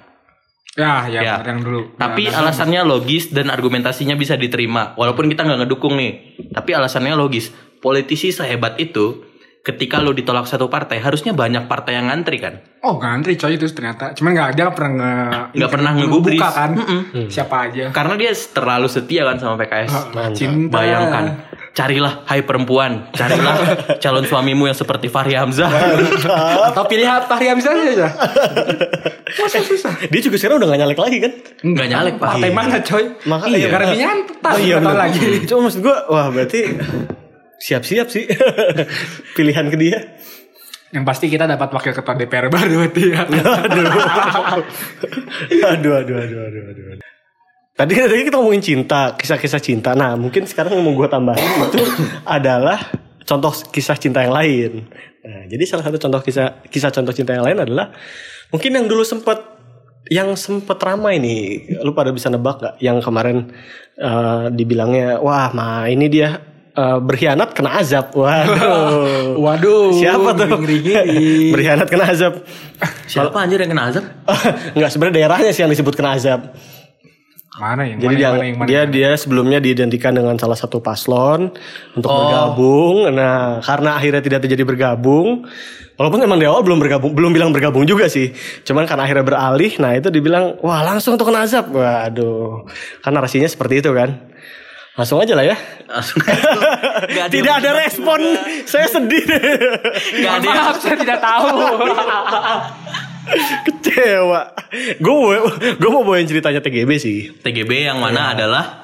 Ya, 0.73 1.05
ya, 1.05 1.21
Ya. 1.21 1.35
yang 1.45 1.61
dulu. 1.61 1.93
Tapi 1.97 2.29
Ya, 2.29 2.41
alasannya 2.41 2.81
logis 2.81 3.29
dan 3.29 3.49
argumentasinya 3.49 4.17
bisa 4.17 4.33
diterima. 4.33 4.93
Walaupun 4.97 5.29
kita 5.29 5.45
nggak 5.45 5.65
ngedukung 5.65 5.97
nih. 5.97 6.37
Tapi 6.49 6.73
alasannya 6.73 7.13
logis. 7.13 7.49
Politisi 7.77 8.29
sehebat 8.29 8.77
itu, 8.77 9.21
ketika 9.59 9.99
lo 9.99 10.15
ditolak 10.15 10.47
satu 10.47 10.71
partai, 10.71 11.03
harusnya 11.03 11.35
banyak 11.35 11.67
partai 11.67 11.99
yang 11.99 12.07
ngantri 12.07 12.39
kan. 12.39 12.63
Oh 12.79 12.95
ngantri 12.95 13.35
coy 13.35 13.59
itu 13.59 13.67
ternyata. 13.75 14.15
Cuman 14.15 14.31
nggak 14.31 14.49
dia 14.55 14.63
nggak 14.65 14.77
pernah 14.77 14.91
nge 14.95 15.11
Nggak 15.59 15.71
pernah 15.71 15.91
ngegubris. 15.99 16.39
kan. 16.39 16.71
Mm-mm. 16.79 17.27
Siapa 17.27 17.55
aja. 17.67 17.85
Karena 17.91 18.13
dia 18.15 18.31
terlalu 18.31 18.87
setia 18.87 19.27
kan 19.27 19.35
sama 19.35 19.59
PKS. 19.59 19.91
Mantap. 20.15 20.37
Cinta. 20.39 20.71
Bayangkan, 20.79 21.25
carilah 21.75 22.13
hai 22.23 22.39
perempuan, 22.47 23.11
carilah 23.11 23.55
calon 24.03 24.23
suamimu 24.23 24.71
yang 24.71 24.77
seperti 24.79 25.11
Fahri 25.11 25.35
Hamzah. 25.35 25.67
Atau 26.71 26.83
pilih 26.87 27.05
Fahri 27.27 27.51
Hamzah 27.51 27.71
aja. 27.75 28.07
Masa 29.35 29.59
susah? 29.59 29.93
Dia 30.07 30.21
juga 30.23 30.39
sekarang 30.39 30.63
udah 30.63 30.67
gak 30.71 30.79
nyalek 30.81 30.99
lagi 31.03 31.17
kan? 31.19 31.31
Nggak 31.61 31.87
nyalek 31.91 32.13
Pak. 32.15 32.27
Partai 32.39 32.51
mana 32.55 32.77
coy? 32.79 33.03
Maka 33.27 33.45
iya, 33.51 33.57
iya. 33.59 33.67
karena 33.69 33.85
dia 33.91 33.99
nyantai. 34.07 34.53
Oh 34.55 34.59
iya 34.63 34.75
lagi. 34.79 35.19
Cuma 35.45 35.67
maksud 35.67 35.83
gue, 35.83 35.97
wah 36.07 36.27
berarti 36.31 36.59
siap-siap 37.59 38.07
sih 38.07 38.25
pilihan 39.35 39.67
ke 39.67 39.77
dia. 39.77 39.99
Yang 40.89 41.05
pasti 41.05 41.25
kita 41.29 41.45
dapat 41.45 41.69
wakil 41.69 41.93
ketua 41.93 42.17
DPR 42.17 42.49
baru 42.49 42.81
berarti 42.81 43.03
ya. 43.13 43.21
aduh. 43.29 43.85
aduh, 45.69 45.93
aduh, 46.01 46.17
aduh, 46.17 46.39
aduh, 46.49 46.63
aduh. 46.73 47.05
Tadi 47.77 47.93
tadi 47.95 48.25
kita 48.25 48.41
ngomongin 48.41 48.59
cinta, 48.59 49.13
kisah-kisah 49.13 49.61
cinta. 49.61 49.93
Nah, 49.93 50.17
mungkin 50.17 50.49
sekarang 50.49 50.75
yang 50.75 50.83
mau 50.83 50.97
gue 50.97 51.07
tambahin 51.07 51.47
itu 51.69 51.79
adalah 52.25 52.89
contoh 53.23 53.53
kisah 53.69 53.95
cinta 54.01 54.25
yang 54.25 54.33
lain. 54.33 54.89
Nah, 55.23 55.45
jadi 55.45 55.63
salah 55.69 55.85
satu 55.85 56.01
contoh 56.01 56.19
kisah 56.25 56.65
kisah 56.67 56.89
contoh 56.89 57.13
cinta 57.13 57.37
yang 57.37 57.45
lain 57.45 57.69
adalah 57.69 57.93
mungkin 58.49 58.73
yang 58.73 58.89
dulu 58.89 59.05
sempat 59.05 59.61
yang 60.09 60.33
sempat 60.33 60.81
ramai 60.81 61.21
nih, 61.21 61.79
lu 61.85 61.93
pada 61.93 62.09
bisa 62.09 62.33
nebak 62.33 62.57
gak? 62.65 62.75
Yang 62.81 63.05
kemarin 63.05 63.37
eh, 63.95 64.45
dibilangnya, 64.57 65.21
wah, 65.21 65.53
ma 65.53 65.85
ini 65.85 66.09
dia 66.09 66.48
eh, 66.73 66.97
berkhianat 66.99 67.53
kena 67.53 67.79
azab. 67.79 68.13
Waduh. 68.13 69.37
Waduh. 69.45 69.93
Siapa 69.95 70.35
tuh? 70.35 70.47
ngeri-ngeri. 70.59 71.49
berkhianat 71.53 71.87
kena 71.87 72.05
azab. 72.11 72.33
Siapa 73.05 73.37
anjir 73.37 73.59
yang 73.61 73.71
kena 73.71 73.89
azab? 73.89 74.05
Enggak 74.75 74.89
sebenarnya 74.93 75.15
daerahnya 75.25 75.51
sih 75.51 75.61
yang 75.65 75.71
disebut 75.71 75.93
kena 75.95 76.15
azab. 76.15 76.53
Mana 77.59 77.83
yang 77.83 77.99
Jadi 77.99 78.15
mana, 78.15 78.15
dia 78.15 78.23
yang 78.23 78.35
mana, 78.39 78.45
yang 78.47 78.55
mana, 78.55 78.67
dia 78.71 78.77
yang 78.79 78.87
mana? 78.87 78.95
dia 78.95 79.09
sebelumnya 79.19 79.59
diidentikan 79.59 80.15
dengan 80.15 80.39
salah 80.39 80.55
satu 80.55 80.79
paslon 80.79 81.51
untuk 81.91 82.07
Oh. 82.07 82.15
bergabung. 82.23 83.11
Nah, 83.11 83.59
karena 83.59 83.99
akhirnya 83.99 84.23
tidak 84.23 84.47
terjadi 84.47 84.63
bergabung, 84.63 85.43
walaupun 85.99 86.23
emang 86.23 86.39
di 86.39 86.47
awal 86.47 86.63
belum 86.63 86.79
bergabung, 86.79 87.11
belum 87.11 87.35
bilang 87.35 87.51
bergabung 87.51 87.83
juga 87.83 88.07
sih. 88.07 88.31
Cuman 88.63 88.87
karena 88.87 89.03
akhirnya 89.03 89.27
beralih, 89.27 89.75
nah 89.75 89.91
itu 89.91 90.07
dibilang 90.07 90.55
wah 90.63 90.87
langsung 90.87 91.19
untuk 91.19 91.27
kena 91.27 91.43
azab. 91.43 91.67
Waduh, 91.67 92.63
kan 93.03 93.11
narasinya 93.11 93.51
seperti 93.51 93.83
itu 93.83 93.91
kan. 93.91 94.28
Langsung 94.99 95.23
aja 95.23 95.31
lah 95.31 95.47
ya. 95.47 95.55
Langsung 95.87 96.19
ada 96.27 97.31
Tidak 97.31 97.53
ada 97.63 97.71
respon. 97.71 98.19
Saya 98.67 98.83
sedih. 98.91 99.23
Nggak 100.19 100.33
ada 100.43 100.49
Maaf 100.51 100.77
saya 100.83 100.95
tidak 100.99 101.23
tahu. 101.23 101.47
Kecewa. 103.63 104.41
Gue 104.99 105.39
gue 105.79 105.89
mau 105.89 106.03
bawain 106.03 106.27
ceritanya 106.27 106.59
TGB 106.59 106.91
sih. 106.99 107.31
TGB 107.31 107.87
yang 107.87 108.03
mana 108.03 108.35
adalah 108.35 108.83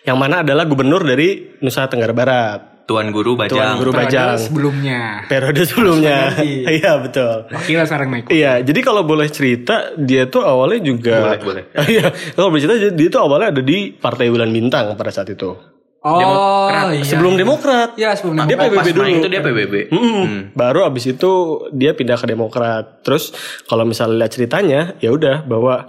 Yang 0.00 0.16
mana 0.16 0.40
adalah 0.40 0.64
gubernur 0.64 1.04
dari 1.04 1.60
Nusa 1.60 1.84
Tenggara 1.92 2.16
Barat. 2.16 2.73
Tuan 2.84 3.08
Guru 3.08 3.32
Tuan 3.32 3.48
Bajang. 3.48 3.74
Guru 3.80 3.90
Bajang. 3.90 4.36
Sebelumnya. 4.36 5.24
Periode 5.24 5.62
sebelumnya. 5.64 6.36
Iya 6.68 7.00
betul. 7.00 7.48
Wakilnya 7.48 7.84
sekarang 7.84 8.08
naik. 8.10 8.24
Iya, 8.28 8.60
jadi 8.60 8.80
kalau 8.80 9.02
boleh 9.02 9.28
cerita, 9.28 9.96
dia 9.96 10.28
tuh 10.28 10.44
awalnya 10.44 10.84
juga 10.84 11.16
Boleh, 11.24 11.40
boleh. 11.40 11.64
Iya, 11.92 12.12
kalau 12.32 12.52
boleh 12.52 12.60
cerita 12.60 12.76
dia 12.90 13.08
tuh 13.08 13.20
awalnya 13.20 13.48
ada 13.56 13.62
di 13.64 13.88
Partai 13.90 14.28
Bulan 14.28 14.52
Bintang 14.52 14.92
pada 14.94 15.08
saat 15.08 15.28
itu. 15.28 15.56
Oh 16.04 16.20
Demokrat. 16.20 16.84
iya. 16.92 17.04
Sebelum 17.08 17.32
Demokrat. 17.34 17.88
Iya 17.96 18.10
sebelum 18.12 18.44
Dia 18.44 18.60
Oh, 18.60 18.68
pas 18.68 18.84
PBB 18.84 18.92
dulu. 18.92 19.08
itu 19.08 19.28
dia 19.32 19.40
PBB. 19.40 19.74
Mm-mm. 19.88 20.12
Hmm. 20.20 20.40
Baru 20.52 20.84
abis 20.84 21.08
itu 21.08 21.32
dia 21.72 21.96
pindah 21.96 22.20
ke 22.20 22.28
Demokrat. 22.28 23.00
Terus 23.00 23.32
kalau 23.64 23.88
misalnya 23.88 24.20
lihat 24.20 24.32
ceritanya, 24.36 24.80
ya 25.00 25.08
udah 25.08 25.48
bahwa 25.48 25.88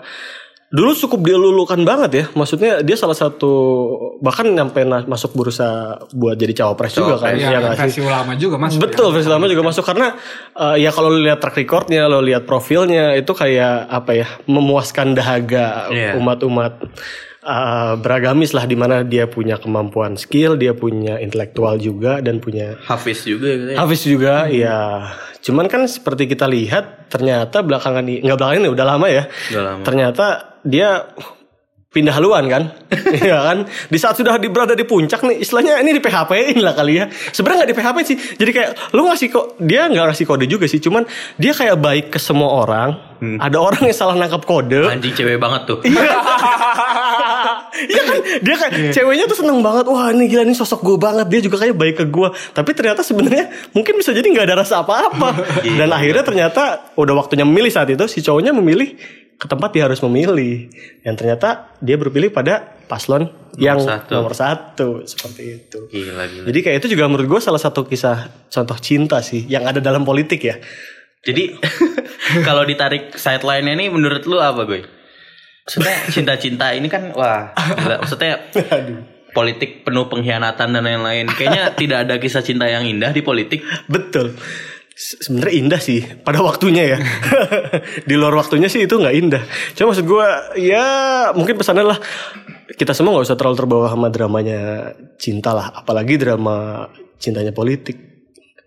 dulu 0.76 0.92
cukup 0.92 1.20
dilulukan 1.24 1.80
banget 1.82 2.12
ya. 2.12 2.26
Maksudnya 2.36 2.84
dia 2.84 3.00
salah 3.00 3.16
satu 3.16 3.54
bahkan 4.20 4.44
nyampe 4.44 4.84
masuk 5.08 5.32
bursa 5.32 5.96
buat 6.12 6.36
jadi 6.36 6.52
cawapres 6.54 6.92
juga 6.92 7.16
kan. 7.16 7.32
Iya, 7.32 7.48
Iya 7.56 7.60
sih? 7.72 7.80
versi 7.80 8.00
ulama 8.04 8.32
juga 8.36 8.56
mas. 8.60 8.76
Betul, 8.76 9.16
versi 9.16 9.32
lama 9.32 9.48
juga 9.48 9.64
masuk 9.64 9.88
karena 9.88 10.20
eh, 10.52 10.84
ya 10.84 10.92
kalau 10.92 11.08
lu 11.08 11.24
lihat 11.24 11.40
track 11.40 11.56
recordnya, 11.56 12.06
lo 12.06 12.20
lihat 12.20 12.44
profilnya 12.44 13.16
itu 13.16 13.32
kayak 13.32 13.88
apa 13.88 14.12
ya 14.14 14.28
memuaskan 14.46 15.16
dahaga 15.16 15.88
Iya. 15.88 16.20
umat-umat 16.20 16.74
eh, 17.46 17.94
beragamis 17.96 18.52
lah 18.52 18.66
di 18.66 18.76
mana 18.76 19.06
dia 19.06 19.30
punya 19.30 19.56
kemampuan 19.56 20.18
skill, 20.18 20.58
dia 20.58 20.74
punya 20.74 21.22
intelektual 21.22 21.78
juga 21.78 22.20
dan 22.20 22.42
punya 22.42 22.76
Hafiz 22.84 23.24
juga 23.24 23.48
gitu 23.54 23.70
ya. 23.72 23.78
Hafiz 23.80 24.02
juga, 24.04 24.36
ya. 24.50 24.80
Cuman 25.40 25.70
kan 25.70 25.86
seperti 25.86 26.26
kita 26.26 26.50
lihat 26.50 27.06
ternyata 27.08 27.62
belakangan 27.62 28.02
ini 28.02 28.26
nggak 28.26 28.34
belakangan 28.34 28.60
ini 28.60 28.72
udah 28.74 28.86
lama 28.88 29.08
ya. 29.08 29.24
Udah 29.54 29.62
lama. 29.64 29.82
Ternyata 29.86 30.26
dia 30.66 31.06
pindah 31.96 32.12
haluan 32.12 32.52
kan, 32.52 32.76
Iya 33.24 33.40
kan? 33.40 33.58
Di 33.88 33.96
saat 33.96 34.20
sudah 34.20 34.36
di, 34.36 34.52
berada 34.52 34.76
di 34.76 34.84
puncak 34.84 35.24
nih, 35.24 35.40
istilahnya 35.40 35.80
ini 35.80 35.96
di 35.96 36.04
PHP 36.04 36.52
in 36.52 36.60
lah 36.60 36.76
kali 36.76 37.00
ya. 37.00 37.08
Sebenarnya 37.08 37.64
nggak 37.64 37.72
di 37.72 37.78
PHP 37.80 37.98
sih, 38.04 38.18
jadi 38.36 38.52
kayak 38.52 38.72
lu 38.92 39.08
ngasih 39.08 39.32
kok 39.32 39.56
dia 39.64 39.88
nggak 39.88 40.12
ngasih 40.12 40.26
kode 40.28 40.46
juga 40.52 40.68
sih, 40.68 40.84
cuman 40.84 41.08
dia 41.40 41.56
kayak 41.56 41.80
baik 41.80 42.12
ke 42.12 42.20
semua 42.20 42.68
orang. 42.68 42.90
Ada 43.26 43.58
orang 43.58 43.88
yang 43.88 43.96
salah 43.96 44.20
nangkap 44.20 44.44
kode, 44.44 44.92
Anjing 44.92 45.16
cewek 45.16 45.40
banget 45.40 45.72
tuh. 45.72 45.80
Iya. 45.88 46.12
Kan? 48.06 48.20
Dia 48.44 48.56
kan 48.56 48.72
ceweknya 48.72 49.26
tuh 49.28 49.38
seneng 49.40 49.60
banget. 49.60 49.86
Wah 49.88 50.12
ini 50.12 50.32
gila 50.32 50.44
ini 50.48 50.56
sosok 50.56 50.80
gue 50.84 50.98
banget. 51.00 51.28
Dia 51.28 51.42
juga 51.44 51.60
kayak 51.60 51.76
baik 51.76 51.96
ke 52.00 52.06
gue 52.08 52.30
tapi 52.56 52.72
ternyata 52.72 53.04
sebenarnya 53.04 53.52
mungkin 53.76 54.00
bisa 54.00 54.16
jadi 54.16 54.24
nggak 54.24 54.46
ada 54.48 54.56
rasa 54.64 54.84
apa-apa. 54.84 55.36
Dan 55.80 55.92
akhirnya 55.92 56.24
ternyata 56.24 56.92
udah 56.96 57.14
waktunya 57.20 57.44
memilih 57.44 57.72
saat 57.72 57.92
itu 57.92 58.06
si 58.08 58.24
cowoknya 58.24 58.56
memilih 58.56 58.96
ke 59.36 59.46
tempat 59.46 59.70
dia 59.76 59.84
harus 59.88 60.00
memilih 60.04 60.72
dan 61.04 61.14
ternyata 61.20 61.76
dia 61.84 62.00
berpilih 62.00 62.32
pada 62.32 62.76
paslon 62.88 63.28
yang 63.60 63.80
satu. 63.82 64.12
nomor 64.16 64.34
satu 64.36 64.88
seperti 65.04 65.44
itu 65.60 65.80
Gila 65.92 66.24
gila. 66.28 66.46
jadi 66.48 66.60
kayak 66.64 66.78
itu 66.84 66.88
juga 66.96 67.08
menurut 67.08 67.28
gue 67.28 67.42
salah 67.44 67.60
satu 67.60 67.84
kisah 67.84 68.48
contoh 68.48 68.78
cinta 68.80 69.20
sih 69.20 69.44
yang 69.48 69.68
ada 69.68 69.80
dalam 69.84 70.04
politik 70.08 70.42
ya 70.44 70.56
Jadi 71.26 71.58
kalau 72.48 72.62
ditarik 72.70 73.18
sideline-nya 73.18 73.74
nih 73.74 73.90
menurut 73.90 74.30
lu 74.30 74.38
apa 74.38 74.62
gue? 74.70 74.86
Maksudnya 75.66 75.98
cinta-cinta 76.14 76.70
ini 76.78 76.86
kan 76.86 77.10
wah, 77.18 77.50
gila. 77.58 77.98
maksudnya 78.06 78.46
politik 79.38 79.82
penuh 79.82 80.06
pengkhianatan 80.06 80.70
dan 80.70 80.86
lain-lain. 80.86 81.26
Kayaknya 81.26 81.74
tidak 81.74 81.98
ada 82.06 82.16
kisah 82.22 82.46
cinta 82.46 82.70
yang 82.70 82.86
indah 82.86 83.10
di 83.10 83.26
politik. 83.26 83.66
Betul. 83.90 84.38
Se- 84.96 85.20
Sebenarnya 85.20 85.56
indah 85.60 85.82
sih 85.84 86.00
pada 86.24 86.40
waktunya 86.40 86.96
ya. 86.96 87.00
Di 88.10 88.16
luar 88.16 88.40
waktunya 88.40 88.72
sih 88.72 88.88
itu 88.88 88.96
nggak 88.96 89.16
indah. 89.16 89.44
Cuma 89.76 89.92
maksud 89.92 90.08
gue 90.08 90.28
ya 90.64 90.86
mungkin 91.36 91.60
pesannya 91.60 91.84
lah 91.84 92.00
kita 92.80 92.96
semua 92.96 93.12
nggak 93.20 93.28
usah 93.28 93.36
terlalu 93.36 93.60
terbawa 93.60 93.92
sama 93.92 94.08
dramanya 94.08 94.92
cinta 95.20 95.52
lah. 95.52 95.76
Apalagi 95.76 96.16
drama 96.16 96.88
cintanya 97.20 97.52
politik. 97.52 98.00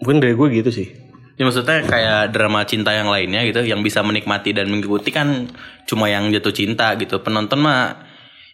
Mungkin 0.04 0.20
dari 0.20 0.36
gue 0.36 0.48
gitu 0.52 0.70
sih. 0.70 0.88
Ya 1.38 1.46
maksudnya 1.46 1.86
kayak 1.86 2.34
drama 2.34 2.66
cinta 2.66 2.90
yang 2.92 3.08
lainnya 3.08 3.46
gitu 3.46 3.62
yang 3.62 3.80
bisa 3.80 4.02
menikmati 4.02 4.50
dan 4.52 4.68
mengikuti 4.68 5.08
kan 5.08 5.48
cuma 5.88 6.12
yang 6.12 6.28
jatuh 6.28 6.52
cinta 6.52 6.92
gitu. 7.00 7.24
Penonton 7.24 7.62
mah 7.62 8.07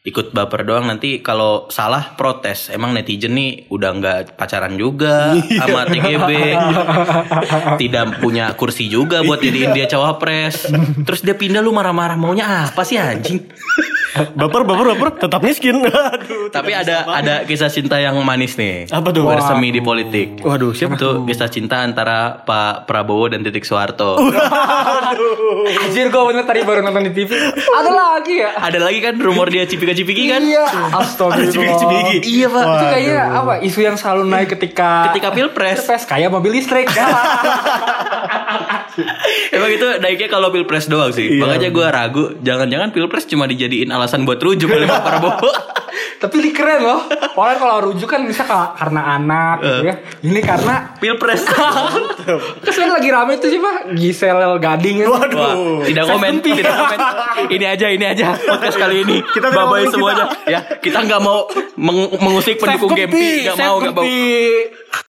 ikut 0.04 0.36
baper 0.36 0.68
doang 0.68 0.84
nanti 0.84 1.24
kalau 1.24 1.64
salah 1.72 2.12
protes. 2.12 2.68
Emang 2.68 2.92
netizen 2.92 3.32
nih 3.32 3.64
udah 3.72 3.90
nggak 3.96 4.18
pacaran 4.36 4.76
juga 4.76 5.32
sama 5.32 5.88
TGB. 5.88 6.30
Tidak 7.80 8.20
punya 8.20 8.52
kursi 8.52 8.92
juga 8.92 9.24
buat 9.24 9.40
jadiin 9.40 9.72
dia 9.72 9.88
cawapres. 9.88 10.68
Terus 11.08 11.24
dia 11.24 11.32
pindah 11.32 11.64
lu 11.64 11.72
marah-marah 11.72 12.20
maunya 12.20 12.68
apa 12.68 12.84
sih 12.84 13.00
anjing? 13.00 13.48
Baper 14.14 14.62
baper 14.62 14.86
baper 14.94 15.08
tetap 15.18 15.42
miskin. 15.42 15.82
Aduh. 16.14 16.46
Tapi 16.54 16.70
ada 16.70 17.02
ada 17.10 17.34
kisah 17.42 17.66
cinta 17.66 17.98
yang 17.98 18.14
manis 18.22 18.54
nih. 18.54 18.86
Apa 18.94 19.10
tuh? 19.10 19.26
Bersemi 19.26 19.74
di 19.74 19.82
politik. 19.82 20.38
Waduh 20.46 20.70
siapa 20.70 20.94
Itu 20.94 21.26
kisah 21.26 21.50
cinta 21.50 21.82
antara 21.82 22.46
Pak 22.46 22.86
Prabowo 22.86 23.26
dan 23.26 23.42
Titik 23.42 23.66
Soeharto. 23.66 24.18
Anjir 25.84 26.10
gue 26.10 26.22
bener 26.30 26.44
tadi 26.46 26.62
baru 26.62 26.86
nonton 26.86 27.10
di 27.10 27.12
TV. 27.12 27.34
Ada 27.54 27.90
lagi 27.90 28.34
ya? 28.38 28.50
Ada 28.54 28.78
lagi 28.78 28.98
kan 29.02 29.14
rumor 29.18 29.50
dia 29.50 29.66
cipika-cipiki 29.66 30.30
kan? 30.30 30.42
Iya. 30.42 30.66
Astagfirullah. 30.94 31.50
cipiki-cipiki. 31.50 32.16
Iya 32.38 32.46
pak. 32.50 32.64
Itu 32.64 32.86
kayaknya 32.86 33.20
apa? 33.34 33.52
Isu 33.66 33.80
yang 33.82 33.96
selalu 33.98 34.22
naik 34.30 34.48
ketika 34.54 35.10
Ketika 35.10 35.34
pilpres. 35.34 35.82
Pilpres 35.82 36.04
kayak 36.06 36.30
mobil 36.30 36.54
listrik. 36.54 36.86
Emang 39.54 39.70
itu 39.70 39.86
naiknya 39.98 40.28
kalau 40.30 40.54
pilpres 40.54 40.86
doang 40.86 41.10
sih. 41.10 41.38
Iya. 41.38 41.42
Makanya 41.42 41.68
gue 41.74 41.86
ragu. 41.90 42.24
Jangan-jangan 42.42 42.94
pilpres 42.94 43.26
cuma 43.26 43.50
dijadiin 43.50 43.90
alasan 44.04 44.22
buat 44.22 44.36
rujuk 44.36 44.68
oleh 44.68 44.84
Pak 44.84 45.00
Prabowo. 45.00 45.48
Tapi 45.94 46.40
ini 46.40 46.50
keren 46.50 46.80
loh. 46.80 47.04
Orang 47.34 47.56
kalau 47.56 47.76
rujuk 47.84 48.04
kan 48.06 48.24
bisa 48.24 48.44
ka- 48.44 48.72
karena 48.74 49.14
anak 49.14 49.60
gitu 49.60 49.82
ya. 49.84 49.94
Ini 50.20 50.40
karena 50.40 50.74
pilpres. 50.96 51.44
Kan 52.64 52.88
lagi 52.90 53.08
rame 53.08 53.36
tuh 53.36 53.48
siapa? 53.48 53.92
Gisel 53.92 54.36
Gading 54.58 54.96
ya. 55.00 55.06
Wah, 55.08 55.24
tidak 55.84 56.04
komen, 56.06 56.32
tidak 56.40 56.64
komen. 56.66 56.98
Ini 57.48 57.64
aja, 57.66 57.86
ini 57.88 58.04
aja 58.04 58.32
podcast 58.34 58.76
kali 58.76 59.04
ini. 59.04 59.16
Kita 59.36 59.48
nggak 59.48 59.56
babai 59.58 59.84
ngomongin 59.84 59.92
semuanya. 59.92 60.24
Ya, 60.44 60.60
kita 60.78 60.98
nggak 61.00 61.20
mau 61.20 61.44
meng- 61.76 62.12
mengusik 62.16 62.56
pendukung 62.56 62.92
Gempi, 62.92 63.44
nggak 63.44 63.56
mau, 63.56 63.76
nggak 63.80 63.94
mau. 63.94 64.04